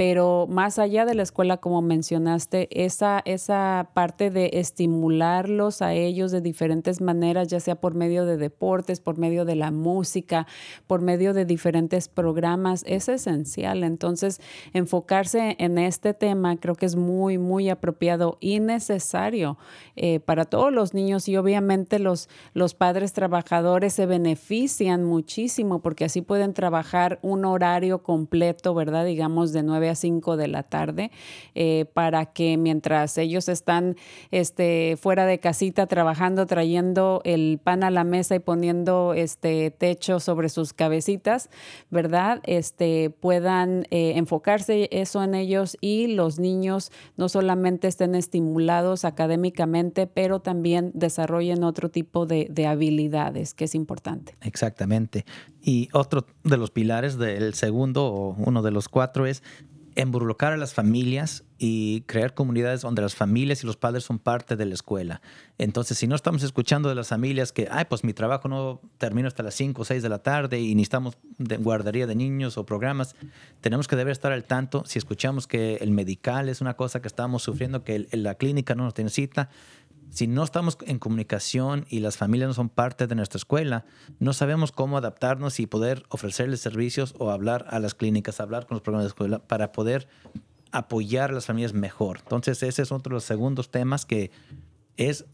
[0.00, 6.32] pero más allá de la escuela, como mencionaste, esa, esa parte de estimularlos a ellos
[6.32, 10.46] de diferentes maneras, ya sea por medio de deportes, por medio de la música,
[10.86, 13.84] por medio de diferentes programas, es esencial.
[13.84, 14.40] Entonces,
[14.72, 19.58] enfocarse en este tema creo que es muy, muy apropiado y necesario
[19.96, 26.06] eh, para todos los niños y obviamente los, los padres trabajadores se benefician muchísimo porque
[26.06, 29.04] así pueden trabajar un horario completo, ¿verdad?
[29.04, 31.10] Digamos de 9 a 5 de la tarde,
[31.54, 33.96] eh, para que mientras ellos están
[34.30, 40.20] este, fuera de casita trabajando, trayendo el pan a la mesa y poniendo este techo
[40.20, 41.50] sobre sus cabecitas,
[41.90, 42.40] ¿verdad?
[42.44, 50.06] Este, puedan eh, enfocarse eso en ellos y los niños no solamente estén estimulados académicamente,
[50.06, 54.36] pero también desarrollen otro tipo de, de habilidades, que es importante.
[54.42, 55.24] Exactamente.
[55.62, 59.42] Y otro de los pilares del segundo o uno de los cuatro es
[59.96, 64.56] involucrar a las familias y crear comunidades donde las familias y los padres son parte
[64.56, 65.20] de la escuela.
[65.58, 69.28] Entonces, si no estamos escuchando de las familias que, ay, pues mi trabajo no termina
[69.28, 72.64] hasta las 5 o 6 de la tarde y necesitamos de guardería de niños o
[72.64, 73.14] programas,
[73.60, 74.84] tenemos que deber estar al tanto.
[74.86, 78.84] Si escuchamos que el medical es una cosa que estamos sufriendo, que la clínica no
[78.84, 79.50] nos necesita,
[80.10, 83.84] si no estamos en comunicación y las familias no son parte de nuestra escuela,
[84.18, 88.76] no sabemos cómo adaptarnos y poder ofrecerles servicios o hablar a las clínicas, hablar con
[88.76, 90.08] los programas de escuela para poder
[90.72, 92.18] apoyar a las familias mejor.
[92.22, 94.30] Entonces, ese es otro de los segundos temas que
[94.96, 95.24] es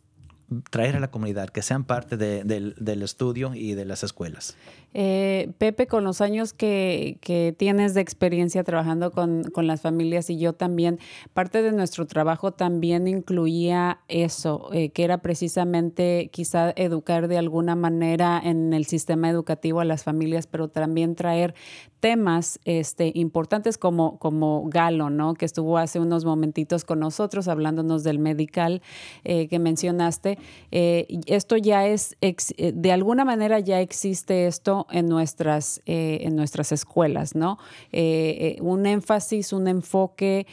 [0.71, 4.57] traer a la comunidad, que sean parte del estudio y de las escuelas.
[4.99, 7.19] Eh, Pepe, con los años que,
[7.59, 10.99] tienes de experiencia trabajando con, las familias y yo también,
[11.35, 17.77] parte de nuestro trabajo también incluía eso, eh, que era precisamente quizá educar de alguna
[17.77, 21.55] manera en el sistema educativo a las familias, pero también traer
[22.01, 25.35] temas este, importantes como, como Galo, ¿no?
[25.35, 28.81] que estuvo hace unos momentitos con nosotros hablándonos del medical
[29.25, 30.39] eh, que mencionaste.
[30.71, 32.17] esto ya es,
[32.57, 37.59] de alguna manera ya existe esto en nuestras, eh, en nuestras escuelas, ¿no?
[37.93, 40.47] Eh, eh, un énfasis, un enfoque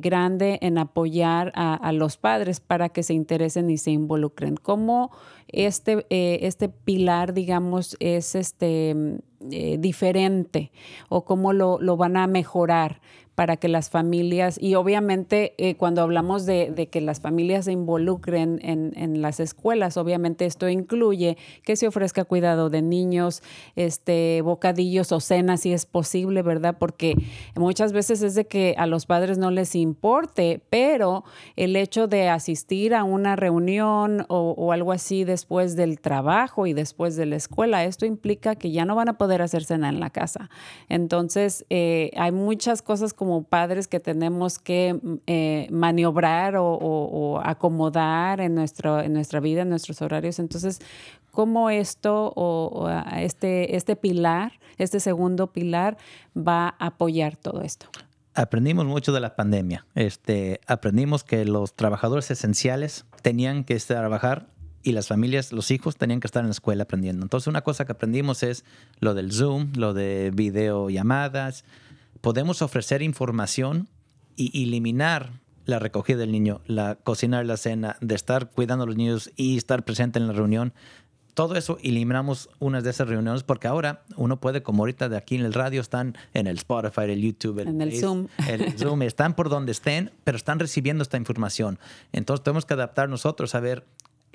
[0.00, 4.56] grande en apoyar a, los padres para que se interesen y se involucren.
[4.56, 5.10] ¿Cómo
[5.48, 10.72] este, este pilar, digamos, es este, diferente
[11.08, 13.00] o cómo lo, lo van a mejorar
[13.38, 18.58] para que las familias, y obviamente eh, cuando hablamos de, que las familias se involucren
[18.64, 23.44] en, las escuelas, obviamente esto incluye que se ofrezca cuidado de niños,
[23.76, 26.78] este, bocadillos o cenas si es posible, ¿verdad?
[26.80, 27.14] Porque
[27.54, 31.22] muchas veces es de que a los padres no les importe, pero
[31.54, 36.72] el hecho de asistir a una reunión o, o algo así después del trabajo y
[36.72, 40.00] después de la escuela, esto implica que ya no van a poder hacer cena en
[40.00, 40.50] la casa.
[40.88, 48.40] Entonces, eh, hay muchas cosas como padres que tenemos que mm, eh, maniobrar o, acomodar
[48.40, 50.38] en, nuestro, en nuestra vida, en nuestros horarios.
[50.38, 50.80] Entonces,
[51.30, 55.96] ¿cómo esto o, este, este pilar, este segundo pilar,
[56.36, 57.86] va a apoyar todo esto?
[58.34, 59.84] aprendimos mucho de la pandemia.
[59.96, 64.46] Este, aprendimos que los trabajadores esenciales tenían que trabajar
[64.82, 67.24] y las familias, los hijos tenían que estar en la escuela aprendiendo.
[67.24, 68.64] Entonces una cosa que aprendimos es
[69.00, 71.64] lo del Zoom, lo de videollamadas.
[72.20, 73.88] Podemos ofrecer información
[74.36, 78.96] y eliminar la recogida del niño, la cocinar la cena, de estar cuidando a los
[78.96, 80.72] niños y estar presente en la reunión.
[81.34, 85.36] Todo eso eliminamos unas de esas reuniones porque ahora uno puede, como ahorita de aquí
[85.36, 88.28] en el radio, están en el Spotify, el YouTube, en el Zoom.
[88.48, 91.78] El Zoom, están por donde estén, pero están recibiendo esta información.
[92.12, 93.84] Entonces tenemos que adaptar nosotros a ver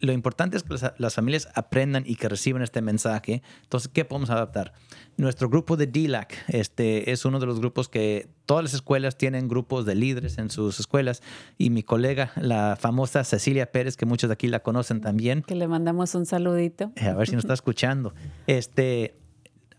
[0.04, 3.42] lo importante es que las, familias aprendan y que reciban este mensaje.
[3.62, 4.74] Entonces, ¿qué podemos adaptar?
[5.16, 9.48] Nuestro grupo de DLAC este, es uno de los grupos que todas las escuelas tienen
[9.48, 11.24] grupos de líderes en sus escuelas.
[11.58, 15.42] Y mi colega, la famosa Cecilia Pérez, que muchos de aquí la conocen también.
[15.42, 16.92] Que le mandamos un saludito.
[16.98, 18.14] Eh, a ver si nos está escuchando.
[18.46, 19.16] Este,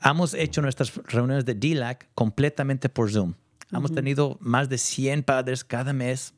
[0.03, 3.35] hemos hecho nuestras reuniones de DLAC completamente por Zoom.
[3.73, 6.33] Hemos tenido más de 100 padres cada mes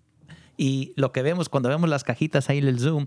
[0.56, 3.06] y lo que vemos cuando vemos las cajitas ahí en el Zoom,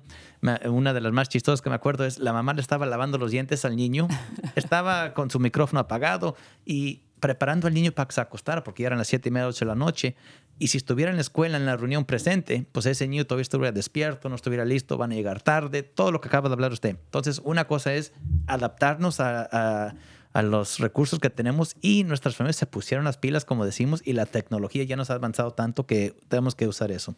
[0.65, 3.31] una de las más chistosas que me acuerdo es la mamá le estaba lavando los
[3.31, 4.07] dientes al niño,
[4.55, 6.35] estaba con su micrófono apagado
[6.65, 9.47] y preparando al niño para que se acostara porque ya eran las siete y media,
[9.47, 10.15] ocho de la noche.
[10.57, 13.71] Y si estuviera en la escuela, en la reunión presente, pues ese niño todavía estuviera
[13.71, 16.89] despierto, no estuviera listo, van a llegar tarde, todo lo que acaba de hablar usted.
[16.89, 18.13] Entonces, una cosa es
[18.47, 19.95] adaptarnos a,
[20.33, 24.13] a los recursos que tenemos y nuestras familias se pusieron las pilas, como decimos, y
[24.13, 27.15] la tecnología ya nos ha avanzado tanto que tenemos que usar eso.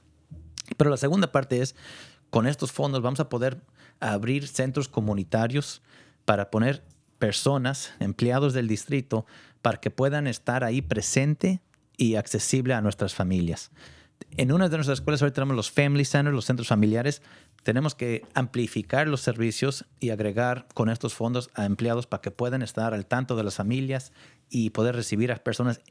[0.77, 1.75] Pero la segunda parte es,
[2.29, 3.61] con estos fondos vamos a poder
[3.99, 5.81] abrir centros comunitarios
[6.25, 6.83] para poner
[7.19, 9.25] personas, empleados del distrito,
[9.61, 11.61] para que puedan estar ahí presente
[11.97, 13.71] y accesible a nuestras familias.
[14.37, 17.21] En una de nuestras escuelas ahora tenemos los Family Centers, los centros familiares.
[17.63, 22.61] Tenemos que amplificar los servicios y agregar con estos fondos a empleados para que puedan
[22.61, 24.13] estar al tanto de las familias
[24.49, 25.81] y poder recibir a personas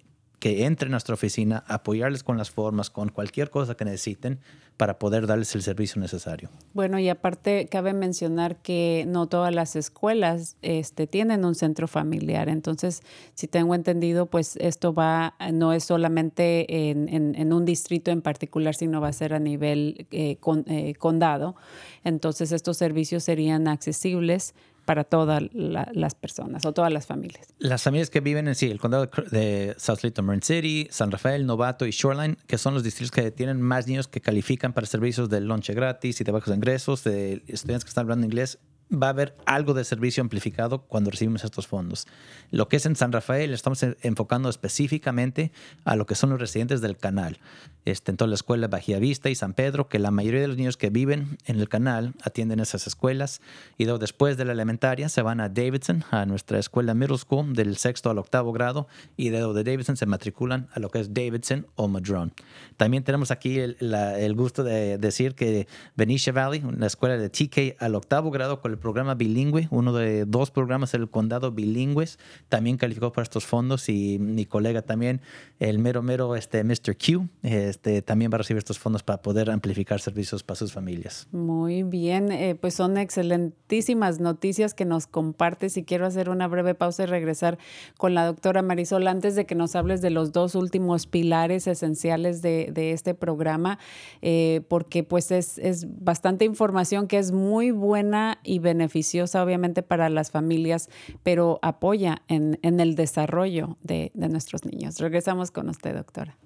[0.41, 4.41] que entren a nuestra oficina, apoyarles con las formas, con cualquier cosa que necesiten
[4.79, 6.49] para poder darles el servicio necesario.
[6.73, 12.49] Bueno, y aparte cabe mencionar que no todas las escuelas este, tienen un centro familiar.
[12.49, 13.03] Entonces,
[13.35, 19.03] si tengo entendido, pues esto va, no es solamente en, un distrito en particular, sino
[19.03, 21.57] va a ser a nivel eh, eh, condado.
[22.03, 24.55] Entonces, estos servicios serían accesibles
[24.91, 27.55] para todas las personas o todas las familias.
[27.61, 31.47] Las familias que viven en sí, el condado de South Little Marin City, San Rafael,
[31.47, 35.31] Novato y Shoreline, que son los distritos que tienen más niños que califican para servicios
[35.31, 38.59] de lonche gratis y de bajos ingresos, de estudiantes que están hablando inglés,
[38.93, 42.07] va a haber algo de servicio amplificado cuando recibimos estos fondos.
[42.51, 45.53] Lo que es en San Rafael, estamos enfocando específicamente
[45.85, 47.39] a lo que son los residentes del canal.
[47.87, 50.57] Este, en toda la escuela Bajía Vista y San Pedro, que la mayoría de los
[50.59, 53.41] niños que viven en el canal atienden esas escuelas.
[53.79, 57.77] Y después de la elementaria se van a Davidson, a nuestra escuela middle school, del
[57.77, 58.87] sexto al octavo grado.
[59.17, 62.33] Y de, de Davidson se matriculan a lo que es Davidson o Madrón.
[62.77, 65.67] También tenemos aquí el, gusto de decir que
[65.97, 70.51] Benicia Valley, una escuela de TK al octavo grado con programa bilingüe, uno de dos
[70.51, 72.19] programas del condado bilingües,
[72.49, 75.21] también calificó para estos fondos y mi colega también,
[75.59, 76.97] el mero mero este, Mr.
[76.97, 81.29] Q, este, también va a recibir estos fondos para poder amplificar servicios para sus familias.
[81.33, 86.75] Muy bien, eh, pues son excelentísimas noticias que nos compartes y quiero hacer una breve
[86.75, 87.59] pausa y regresar
[87.99, 92.43] con la doctora Marisol antes de que nos hables de los dos últimos pilares esenciales
[92.43, 93.79] de, este programa,
[94.23, 100.09] eh, porque pues es, es bastante información que es muy buena y beneficiosa obviamente para
[100.09, 100.89] las familias,
[101.23, 104.99] pero apoya en, el desarrollo de, nuestros niños.
[104.99, 106.37] Regresamos con usted, doctora.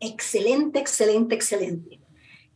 [0.00, 2.00] Excelente, excelente, excelente.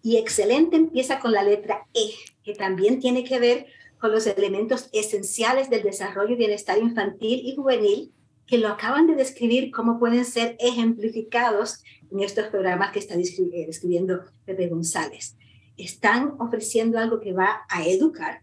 [0.03, 2.11] Y excelente empieza con la letra E,
[2.43, 3.67] que también tiene que ver
[3.99, 8.13] con los elementos esenciales del desarrollo y bienestar infantil y juvenil,
[8.47, 13.65] que lo acaban de describir, cómo pueden ser ejemplificados en estos programas que está eh,
[13.67, 15.37] describiendo Pepe González.
[15.77, 18.43] Están ofreciendo algo que va a educar,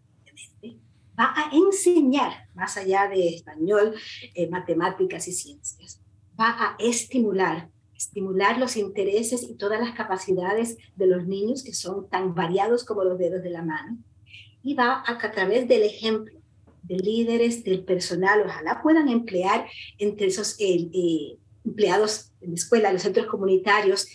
[1.19, 3.93] va a enseñar, más allá de español,
[4.33, 6.01] eh, matemáticas y ciencias,
[6.39, 7.69] va a estimular
[7.99, 13.03] estimular los intereses y todas las capacidades de los niños que son tan variados como
[13.03, 13.97] los dedos de la mano.
[14.63, 16.39] Y va a, a través del ejemplo
[16.83, 19.67] de líderes, del personal, ojalá puedan emplear
[19.97, 24.07] entre esos eh, eh, empleados en la escuela, los centros comunitarios,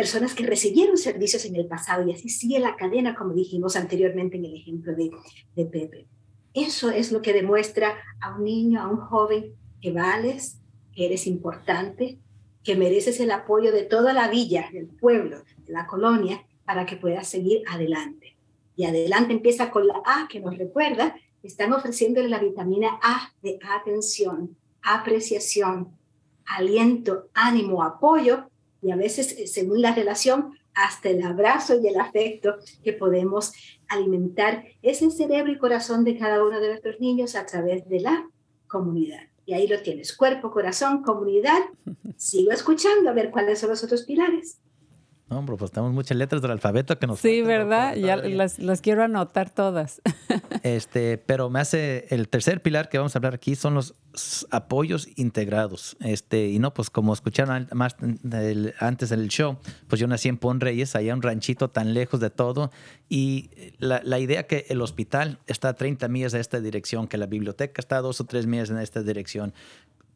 [0.00, 4.38] personas que recibieron servicios en el pasado y así sigue la cadena, como dijimos anteriormente
[4.38, 5.10] en el ejemplo de,
[5.54, 6.06] de Pepe.
[6.54, 10.58] Eso es lo que demuestra a un niño, a un joven, que vales,
[10.94, 12.18] que eres importante,
[12.64, 16.96] que mereces el apoyo de toda la villa, del pueblo, de la colonia, para que
[16.96, 18.38] puedas seguir adelante.
[18.76, 23.58] Y adelante empieza con la A que nos recuerda, están ofreciéndole la vitamina A de
[23.70, 25.94] atención, apreciación,
[26.46, 28.49] aliento, ánimo, apoyo
[28.82, 33.52] y a veces, eh, según la relación, hasta el abrazo y el afecto que podemos
[33.88, 38.28] alimentar ese cerebro y corazón de cada uno de nuestros niños a través de la
[38.68, 39.22] comunidad.
[39.46, 41.60] Y ahí lo tienes, cuerpo, corazón, comunidad.
[42.16, 44.60] Sigo escuchando a ver cuáles son los otros pilares.
[45.30, 47.94] No, hombre, pues tenemos muchas letras del alfabeto que nos Sí, ¿verdad?
[47.94, 50.02] Ya las, las, quiero anotar todas.
[50.62, 53.94] Este, pero me hace el tercer pilar que vamos a hablar aquí son los
[54.50, 55.96] apoyos integrados.
[56.00, 59.56] Este, y no, pues como escucharon más del, antes en el show,
[59.88, 62.70] pues yo nací en Pon Reyes, allá un ranchito tan lejos de todo.
[63.08, 67.16] Y la, la, idea que el hospital está a 30 millas de esta dirección, que
[67.16, 69.54] la biblioteca está a dos o tres millas en esta dirección,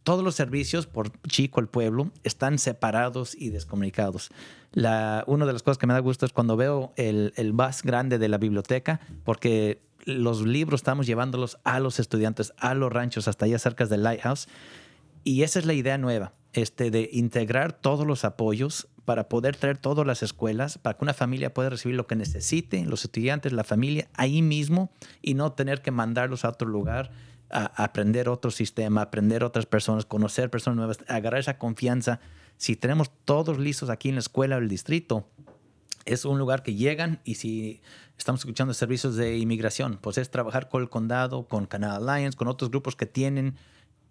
[0.04, 4.30] todos los servicios, por chico el pueblo, están separados y descomunicados.
[4.72, 7.82] La, una de las cosas que me da gusto es cuando veo el, el bus
[7.82, 13.28] grande de la biblioteca, porque los libros estamos llevándolos a los estudiantes, a los ranchos,
[13.28, 14.46] hasta allá cerca del Lighthouse.
[15.24, 19.78] Y esa es la idea nueva, este, de integrar todos los apoyos para poder traer
[19.78, 23.64] todas las escuelas, para que una familia pueda recibir lo que necesite, los estudiantes, la
[23.64, 24.90] familia, ahí mismo,
[25.22, 27.10] y no tener que mandarlos a otro lugar
[27.54, 32.20] a aprender otro sistema, aprender otras personas, conocer personas nuevas, agarrar esa confianza.
[32.56, 35.28] Si tenemos todos listos aquí en la escuela o el distrito,
[36.04, 37.80] es un lugar que llegan y si
[38.18, 42.48] estamos escuchando servicios de inmigración, pues es trabajar con el condado, con Canal Alliance, con
[42.48, 43.56] otros grupos que tienen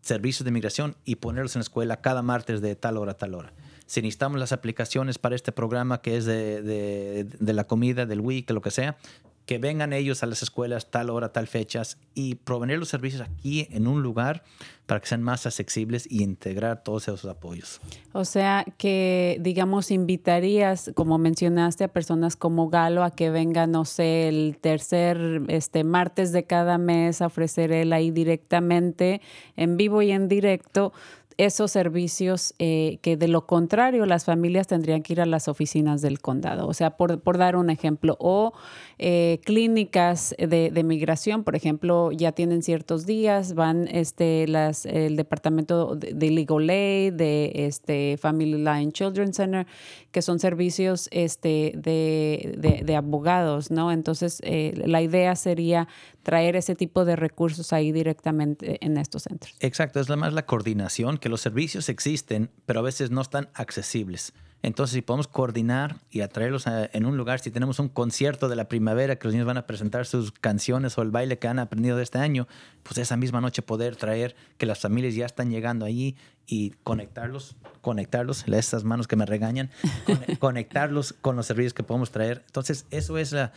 [0.01, 3.35] servicios de inmigración y ponerlos en la escuela cada martes de tal hora a tal
[3.35, 3.53] hora.
[3.85, 8.21] Si necesitamos las aplicaciones para este programa que es de, de, de la comida, del
[8.21, 8.97] week, lo que sea,
[9.45, 13.67] que vengan ellos a las escuelas tal hora, tal fechas y proveer los servicios aquí
[13.71, 14.43] en un lugar
[14.85, 17.79] para que sean más accesibles y integrar todos esos apoyos.
[18.11, 23.85] O sea que, digamos, invitarías, como mencionaste, a personas como Galo a que vengan, no
[23.85, 29.21] sé, el tercer este, martes de cada mes a ofrecer él ahí directamente,
[29.55, 30.91] en vivo y en directo,
[31.37, 36.01] esos servicios eh, que de lo contrario las familias tendrían que ir a las oficinas
[36.01, 36.67] del condado.
[36.67, 38.53] O sea, por, por dar un ejemplo, o
[38.99, 45.15] eh, clínicas de, de, migración, por ejemplo, ya tienen ciertos días, van este, las, el
[45.15, 49.67] departamento de, Legal Aid, de este, Family Line Children's Center,
[50.11, 53.91] que son servicios este, de, de, de abogados, ¿no?
[53.91, 55.87] Entonces, eh, la idea sería
[56.23, 59.55] traer ese tipo de recursos ahí directamente en estos centros.
[59.59, 64.33] Exacto, es más la coordinación, que los servicios existen, pero a veces no están accesibles.
[64.61, 68.57] Entonces, si podemos coordinar y atraerlos a, en un lugar, si tenemos un concierto de
[68.57, 71.59] la primavera que los niños van a presentar sus canciones o el baile que han
[71.59, 72.45] aprendido de este año,
[72.83, 77.55] pues esa misma noche poder traer que las familias ya están llegando allí y conectarlos,
[77.79, 79.71] conectarlos, esas manos que me regañan,
[80.39, 82.43] conectarlos con los servicios que podemos traer.
[82.47, 83.53] Entonces, eso es la,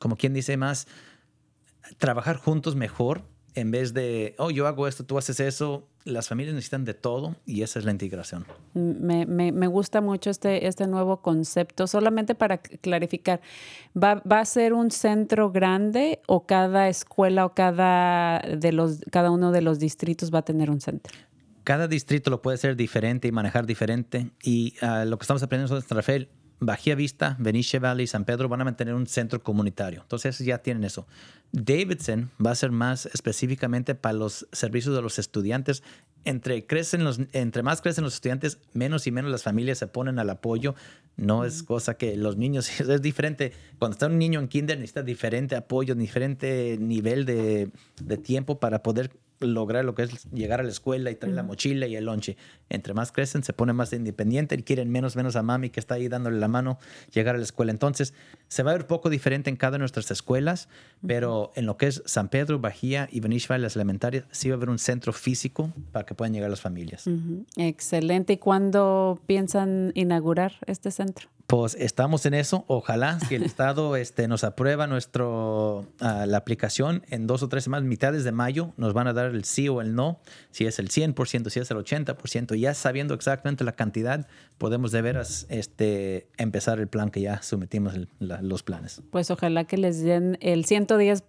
[0.00, 0.88] como quien dice más,
[1.98, 3.22] trabajar juntos mejor
[3.54, 5.88] en vez de, oh, yo hago esto, tú haces eso.
[6.04, 8.46] Las familias necesitan de todo y esa es la integración.
[8.74, 11.86] Me, me, me gusta mucho este, este nuevo concepto.
[11.86, 13.40] Solamente para clarificar,
[13.96, 19.30] ¿va, ¿va, a ser un centro grande o cada escuela o cada, de los, cada
[19.30, 21.14] uno de los distritos va a tener un centro?
[21.64, 24.30] Cada distrito lo puede ser diferente y manejar diferente.
[24.42, 26.30] Y uh, lo que estamos aprendiendo en San Rafael,
[26.60, 30.02] Bajía Vista, Benicia Valley y San Pedro van a mantener un centro comunitario.
[30.02, 31.06] Entonces ya tienen eso.
[31.52, 35.82] Davidson va a ser más específicamente para los servicios de los estudiantes.
[36.24, 40.18] Entre, crecen los, entre más crecen los estudiantes, menos y menos las familias se ponen
[40.18, 40.74] al apoyo.
[41.16, 43.52] No es cosa que los niños, es diferente.
[43.78, 47.70] Cuando está un niño en kinder necesita diferente apoyo, diferente nivel de,
[48.02, 49.10] de tiempo para poder
[49.40, 51.36] lograr lo que es llegar a la escuela y traer uh -huh.
[51.36, 52.36] la mochila y el lonche.
[52.68, 55.94] Entre más crecen, se pone más independiente y quieren menos, menos a mami que está
[55.94, 56.78] ahí dándole la mano
[57.12, 57.72] llegar a la escuela.
[57.72, 58.14] Entonces,
[58.48, 61.08] se va a ver poco diferente en cada de nuestras escuelas, uh -huh.
[61.08, 64.56] pero en lo que es San Pedro, Bajía y Benicia las elementarias, sí va a
[64.56, 67.06] haber un centro físico para que puedan llegar las familias.
[67.06, 67.44] Uh -huh.
[67.56, 68.34] Excelente.
[68.34, 71.28] ¿Y cuándo piensan inaugurar este centro?
[71.48, 72.66] Pues estamos en eso.
[72.68, 77.64] Ojalá que el Estado este, nos aprueba nuestro, ah, la aplicación en dos o tres
[77.64, 80.20] semanas, mitades de mayo, nos van a dar el sí o el no,
[80.50, 82.54] si es el 100%, si es el 80%.
[82.54, 84.28] Ya sabiendo exactamente la cantidad,
[84.58, 89.02] podemos de veras este, empezar el plan que ya sometimos los planes.
[89.10, 91.28] Pues ojalá que les den el 110%.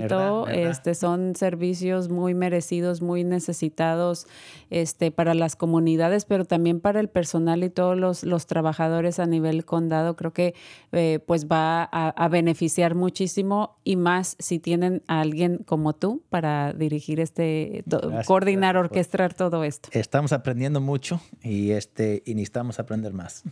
[0.00, 0.44] ¿Verdad?
[0.44, 0.70] ¿Verdad?
[0.70, 4.26] Este, son servicios muy merecidos, muy necesitados
[4.70, 9.26] este, para las comunidades, pero también para el personal y todos los, los trabajadores a
[9.26, 10.16] nivel condado.
[10.16, 10.54] Creo que
[10.92, 16.22] eh, pues va a, a beneficiar muchísimo y más si tienen a alguien como tú
[16.30, 19.88] para dirigir este, Gracias, coordinar, gracias orquestar todo esto.
[19.92, 23.44] Estamos aprendiendo mucho y, este, y necesitamos aprender más.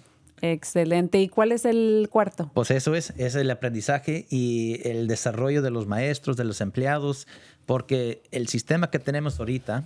[0.42, 1.20] Excelente.
[1.20, 2.50] ¿Y cuál es el cuarto?
[2.52, 7.26] Pues eso es, es el aprendizaje y el desarrollo de los maestros, de los empleados,
[7.64, 9.84] porque el sistema que tenemos ahorita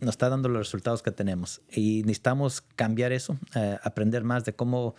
[0.00, 4.52] nos está dando los resultados que tenemos y necesitamos cambiar eso, eh, aprender más de
[4.52, 4.94] cómo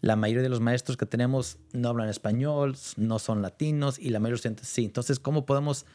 [0.00, 4.18] la mayoría de los maestros que tenemos no hablan español, no son latinos y la
[4.18, 4.84] mayoría de los estudiantes sí.
[4.84, 5.86] Entonces, ¿cómo podemos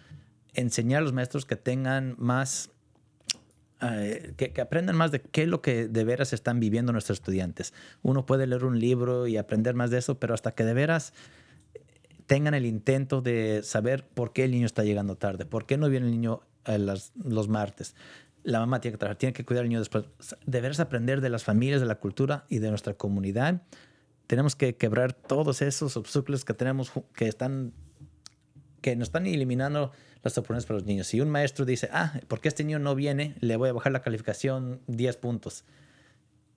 [0.54, 2.72] enseñar a los maestros que tengan más
[3.82, 7.20] eh, que, que aprendan más de qué es lo que de veras están viviendo nuestros
[7.20, 7.74] estudiantes.
[8.02, 11.14] Uno puede leer un libro y aprender más de eso, pero hasta que de veras
[12.30, 15.90] tengan el intento de saber por qué el niño está llegando tarde, por qué no
[15.90, 16.42] viene el niño
[16.76, 17.96] los martes.
[18.44, 20.06] La mamá tiene que trabajar, tiene que cuidar al niño después.
[20.46, 23.64] De veras aprender de las familias, de la cultura y de nuestra comunidad.
[24.28, 27.74] Tenemos que quebrar todos esos obstáculos que tenemos que están
[28.82, 29.92] que nos están eliminando
[30.24, 31.08] las oportunidades para los niños.
[31.08, 34.02] Si un maestro dice, ah, porque este niño no viene, le voy a bajar la
[34.02, 35.64] calificación 10 puntos.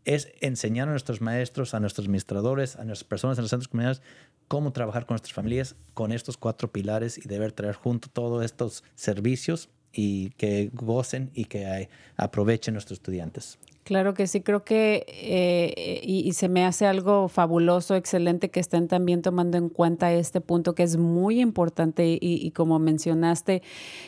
[0.04, 4.02] Es enseñar a nuestros maestros, a nuestros administradores, a nuestras personas en los centros comunitarios,
[4.48, 8.82] cómo trabajar con nuestras familias con estos cuatro pilares y deber traer junto todos estos
[8.94, 13.58] servicios y que gocen y que eh, aprovechen nuestros estudiantes.
[13.84, 18.86] Claro que sí, creo que eh, y, se me hace algo fabuloso, excelente que estén
[18.86, 23.60] también tomando en cuenta este punto que es muy importante y, y como mencionaste,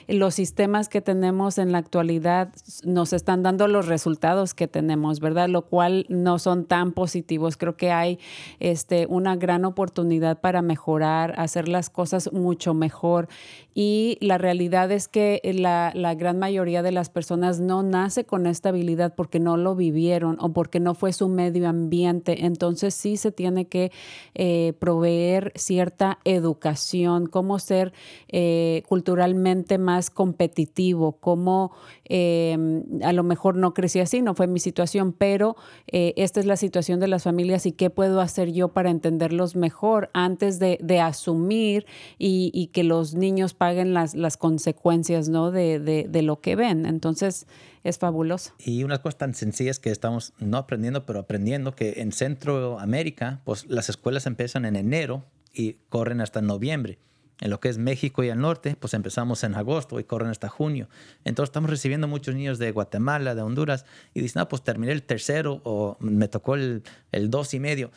[0.07, 2.53] los sistemas que tenemos en la actualidad
[2.85, 5.49] nos están dando los resultados que tenemos, ¿verdad?
[5.49, 7.57] Lo cual no son tan positivos.
[7.57, 8.21] Creo que hay
[8.61, 13.29] este, una gran oportunidad para mejorar, hacer las cosas mucho mejor
[13.75, 18.47] y la realidad es que la, la gran mayoría de las personas no nace con
[18.47, 22.47] esta habilidad porque no lo vivieron o porque no fue su medio ambiente.
[22.47, 23.91] Entonces sí se tiene que
[24.35, 27.93] eh, proveer cierta educación, cómo ser
[28.29, 31.73] eh, culturalmente más competitivo, cómo
[32.05, 32.57] eh,
[33.03, 35.57] a lo mejor no crecí así, no fue mi situación, pero
[35.87, 39.57] eh, esta es la situación de las familias y qué puedo hacer yo para entenderlos
[39.57, 41.87] mejor antes de, asumir
[42.19, 45.51] y, que los niños paguen las, consecuencias ¿no?
[45.51, 46.87] de lo que ven.
[46.87, 47.47] Entonces
[47.85, 48.53] es fabuloso.
[48.59, 53.67] Y unas cosas tan sencillas que estamos no aprendiendo, pero aprendiendo que en Centroamérica, pues
[53.69, 56.99] las escuelas empiezan en enero y corren hasta noviembre.
[57.41, 60.49] En lo que es México y el norte, pues empezamos en agosto y corren hasta
[60.49, 60.89] junio.
[61.25, 65.03] Entonces estamos recibiendo muchos niños de Guatemala, de Honduras, y dicen, no, pues terminé el
[65.03, 67.91] tercero o me tocó el, el dos y medio.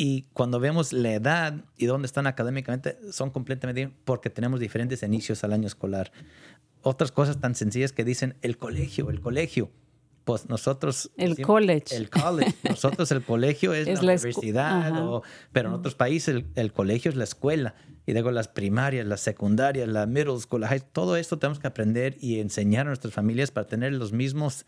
[0.00, 5.42] Y cuando vemos la edad y dónde están académicamente, son completamente porque tenemos diferentes inicios
[5.42, 6.12] al año escolar.
[6.82, 9.70] Otras cosas tan sencillas que dicen el colegio, el colegio.
[10.24, 11.10] Pues nosotros...
[11.16, 11.96] El decimos- college.
[11.96, 12.54] El college.
[12.68, 15.22] Nosotros el colegio es, Es la, la universidad, o-
[15.52, 17.74] pero en otros países el, el colegio es la escuela.
[18.06, 21.66] Y luego las primarias, las secundarias, la middle school, la high, todo esto tenemos que
[21.66, 24.66] aprender y enseñar a nuestras familias para tener los mismos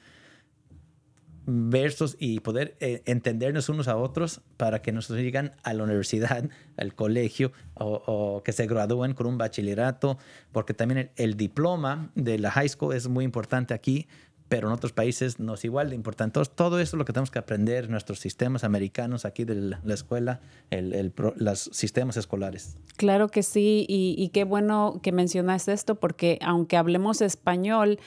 [1.47, 6.49] versos y poder eh, entendernos unos a otros para que nosotros llegan a la universidad,
[6.77, 10.19] al colegio o, o que se gradúen con un bachillerato,
[10.53, 14.07] porque también el, el diploma de la high school es muy importante aquí,
[14.51, 16.31] pero en otros países no es igual de importante.
[16.31, 19.55] Entonces, todo eso es lo que tenemos que aprender en nuestros sistemas americanos aquí de
[19.55, 20.41] la, la escuela,
[20.71, 22.77] el, el los sistemas escolares.
[22.97, 27.99] Claro que sí, y, y qué bueno que mencionas esto, porque aunque hablemos español,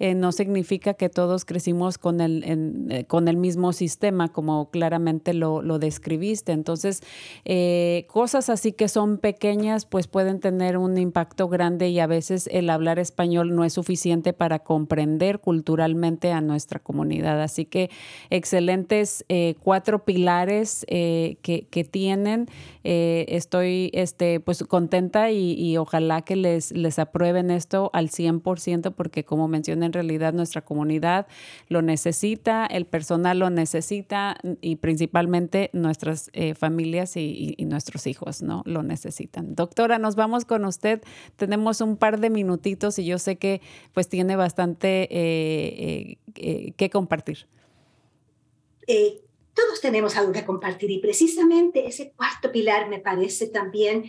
[0.00, 4.70] eh, no significa que todos crecimos con el, en- eh, con el mismo sistema, como
[4.70, 6.50] claramente lo, lo describiste.
[6.50, 7.00] Entonces,
[7.44, 12.48] eh, cosas así que son pequeñas, pues pueden tener un impacto grande y a veces
[12.52, 15.91] el hablar español no es suficiente para comprender culturalmente
[16.32, 17.40] a nuestra comunidad.
[17.42, 17.90] Así que
[18.30, 22.48] excelentes eh, cuatro pilares eh, que, tienen.
[22.84, 29.24] Eh, estoy este, pues contenta y, ojalá que les, les aprueben esto al 100% porque
[29.24, 31.26] como mencioné en realidad nuestra comunidad
[31.68, 38.82] lo necesita, el personal lo necesita y principalmente nuestras familias y, nuestros hijos no lo
[38.82, 39.54] necesitan.
[39.54, 41.00] Doctora, nos vamos con usted.
[41.36, 43.60] Tenemos un par de minutitos y yo sé que
[43.92, 45.08] pues tiene bastante
[45.82, 47.46] eh, eh, que compartir.
[48.86, 49.20] Eh,
[49.52, 54.04] todos tenemos algo que compartir y precisamente ese cuarto pilar me parece también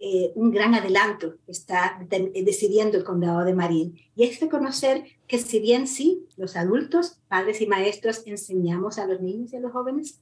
[0.00, 4.00] eh, un gran adelanto que está decidiendo el condado de Marín.
[4.16, 9.20] Y es reconocer que si bien sí, los adultos, padres y maestros, enseñamos a los
[9.20, 10.20] niños y a los jóvenes,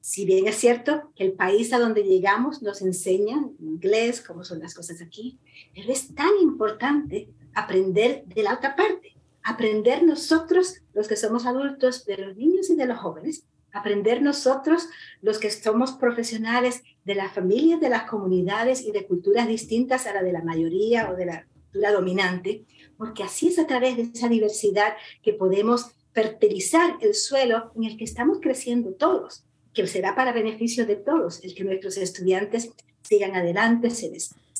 [0.00, 4.58] si bien es cierto que el país a donde llegamos nos enseña inglés, cómo son
[4.58, 5.38] las cosas aquí,
[5.74, 9.13] pero es tan importante aprender de la otra parte,
[9.44, 14.88] aprender nosotros, los que somos adultos, de los niños y de los jóvenes, aprender nosotros,
[15.20, 20.14] los que somos profesionales de las familias, de las comunidades y de culturas distintas a
[20.14, 22.64] la de la mayoría o de la cultura dominante,
[22.96, 27.96] porque así es a través de esa diversidad que podemos fertilizar el suelo en el
[27.98, 32.70] que estamos creciendo todos, que será para beneficio de todos, el que nuestros estudiantes
[33.02, 34.10] sigan adelante, se,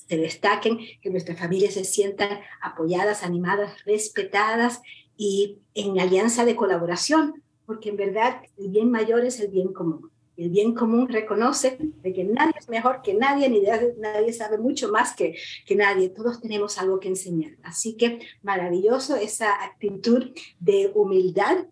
[0.08, 4.80] se destaquen, que nuestras familias se sientan apoyadas, animadas, respetadas
[5.16, 10.10] y en alianza de colaboración, porque en verdad el bien mayor es el bien común.
[10.36, 13.62] El bien común reconoce de que nadie es mejor que nadie, ni
[13.98, 16.08] nadie sabe mucho más que, que nadie.
[16.08, 17.52] Todos tenemos algo que enseñar.
[17.62, 21.66] Así que maravilloso esa actitud de humildad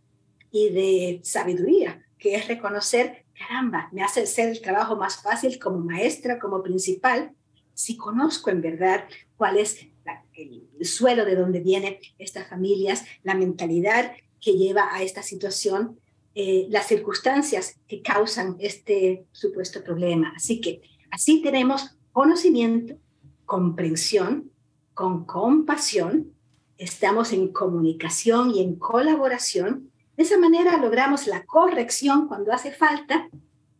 [0.53, 5.79] y de sabiduría, que es reconocer, caramba, me hace ser el trabajo más fácil como
[5.79, 7.33] maestra, como principal,
[7.75, 9.05] si conozco en verdad
[9.37, 9.87] cuál es
[10.35, 15.99] el suelo de donde vienen estas familias, la mentalidad que lleva a esta situación,
[16.35, 20.33] eh, las circunstancias que causan este supuesto problema.
[20.35, 22.97] Así que así tenemos conocimiento,
[23.45, 24.51] comprensión,
[24.95, 26.33] con compasión,
[26.79, 29.91] estamos en comunicación y en colaboración.
[30.17, 33.29] De esa manera logramos la corrección cuando hace falta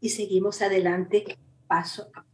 [0.01, 2.32] y seguimos adelante paso a paso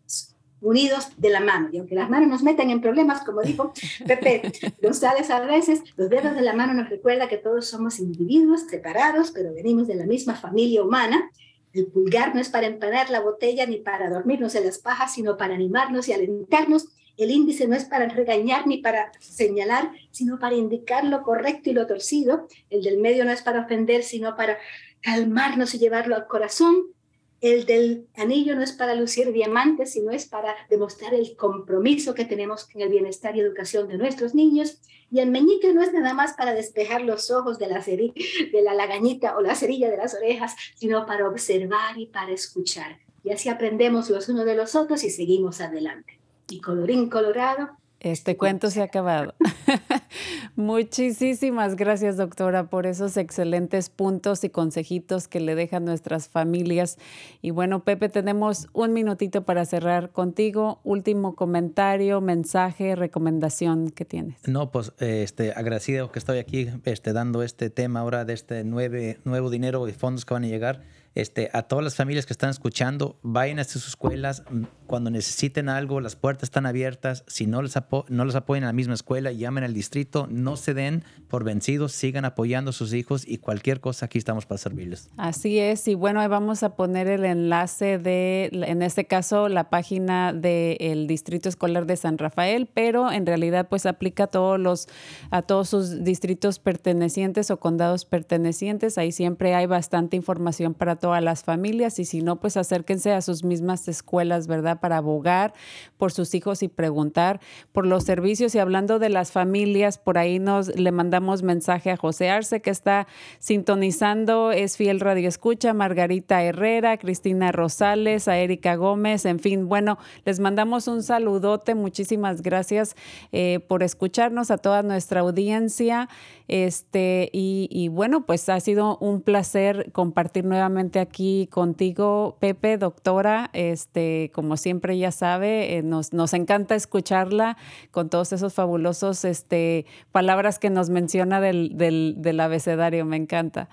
[0.60, 1.68] unidos de la mano.
[1.72, 3.72] Y aunque las manos nos metan en problemas, como dijo
[4.06, 4.42] Pepe
[4.82, 9.30] González a veces, los dedos de la mano nos recuerda que todos somos individuos separados,
[9.30, 11.30] pero venimos de la misma familia humana.
[11.72, 15.36] El pulgar no es para empanar la botella ni para dormirnos en las pajas, sino
[15.36, 16.88] para animarnos y alentarnos.
[17.16, 21.72] El índice no es para regañar ni para señalar, sino para indicar lo correcto y
[21.74, 22.46] lo torcido.
[22.70, 24.56] El del medio no es para ofender, sino para
[25.02, 26.94] calmarnos y llevarlo al corazón.
[27.40, 32.24] El del anillo no es para lucir diamantes, sino es para demostrar el compromiso que
[32.24, 34.80] tenemos con el bienestar y educación de nuestros niños.
[35.10, 38.74] Y el meñique no es nada más para despejar los ojos de la, de la
[38.74, 42.98] lagañita o la cerilla de las orejas, sino para observar y para escuchar.
[43.22, 46.18] Y así aprendemos los unos de los otros y seguimos adelante.
[46.50, 49.34] Y colorín colorado, este cuento se ha acabado.
[50.56, 56.98] Muchísimas gracias, doctora, por esos excelentes puntos y consejitos que le dejan nuestras familias.
[57.42, 60.80] Y bueno, Pepe, tenemos un minutito para cerrar contigo.
[60.84, 64.46] Último comentario, mensaje, recomendación que tienes.
[64.46, 69.18] No, pues este, agradecido que estoy aquí este, dando este tema ahora de este nueve,
[69.24, 70.82] nuevo dinero y fondos que van a llegar
[71.14, 74.42] este, a todas las familias que están escuchando, vayan a sus escuelas.
[74.50, 77.24] Mm, cuando necesiten algo, las puertas están abiertas.
[77.26, 77.74] Si no les,
[78.08, 80.26] no les apoyan en la misma escuela, llamen al distrito.
[80.30, 81.92] No se den por vencidos.
[81.92, 85.10] Sigan apoyando a sus hijos y cualquier cosa, aquí estamos para servirles.
[85.16, 85.88] Así es.
[85.88, 91.06] Y bueno, ahí vamos a poner el enlace de, en este caso, la página del
[91.06, 94.88] Distrito Escolar de San Rafael, pero en realidad, pues aplica a todos, los,
[95.30, 98.98] a todos sus distritos pertenecientes o condados pertenecientes.
[98.98, 103.20] Ahí siempre hay bastante información para todas las familias y si no, pues acérquense a
[103.20, 104.80] sus mismas escuelas, ¿verdad?
[104.80, 105.54] Para abogar
[105.96, 107.40] por sus hijos y preguntar
[107.72, 108.54] por los servicios.
[108.54, 112.70] Y hablando de las familias, por ahí nos le mandamos mensaje a José Arce que
[112.70, 113.06] está
[113.38, 119.98] sintonizando, es fiel radio escucha, Margarita Herrera, Cristina Rosales, a Erika Gómez, en fin, bueno,
[120.24, 122.96] les mandamos un saludote, muchísimas gracias
[123.32, 126.08] eh, por escucharnos a toda nuestra audiencia.
[126.48, 133.50] Este, y, y bueno, pues ha sido un placer compartir nuevamente aquí contigo, Pepe, doctora.
[133.52, 137.58] Este, como siempre ya sabe, eh, nos, nos encanta escucharla
[137.90, 143.04] con todos esos fabulosos este, palabras que nos menciona del, del, del abecedario.
[143.04, 143.68] Me encanta.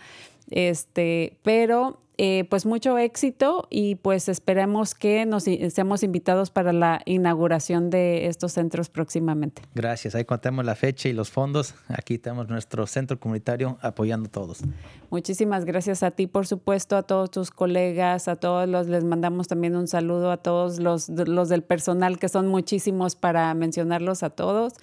[0.51, 7.01] Este, pero eh, pues mucho éxito y pues esperemos que nos seamos invitados para la
[7.05, 9.61] inauguración de estos centros próximamente.
[9.73, 11.75] Gracias, ahí contamos la fecha y los fondos.
[11.89, 14.61] Aquí tenemos nuestro centro comunitario apoyando a todos.
[15.09, 19.47] Muchísimas gracias a ti, por supuesto, a todos tus colegas, a todos los, les mandamos
[19.47, 24.29] también un saludo a todos los, los del personal, que son muchísimos para mencionarlos a
[24.29, 24.73] todos,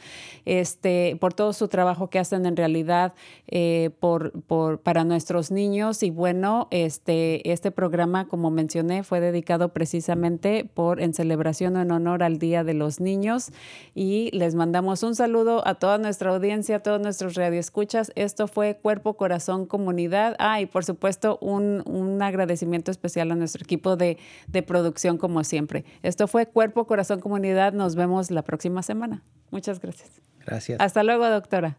[0.45, 3.15] este, por todo su trabajo que hacen en realidad
[3.47, 9.73] eh, por, por, para nuestros niños y bueno, este, este programa, como mencioné, fue dedicado
[9.73, 13.51] precisamente por en celebración o en honor al Día de los Niños.
[13.95, 18.13] Y les mandamos un saludo a toda nuestra audiencia, a todos nuestros radioescuchas.
[18.15, 20.37] Esto fue Cuerpo, Corazón, Comunidad.
[20.39, 24.19] Ah, y por supuesto, un, un agradecimiento especial a nuestro equipo de,
[24.49, 25.85] de producción, como siempre.
[26.03, 27.73] Esto fue Cuerpo, Corazón, Comunidad.
[27.73, 29.23] Nos vemos la próxima semana.
[29.51, 30.11] Muchas gracias.
[30.45, 30.81] Gracias.
[30.81, 31.79] Hasta luego, doctora.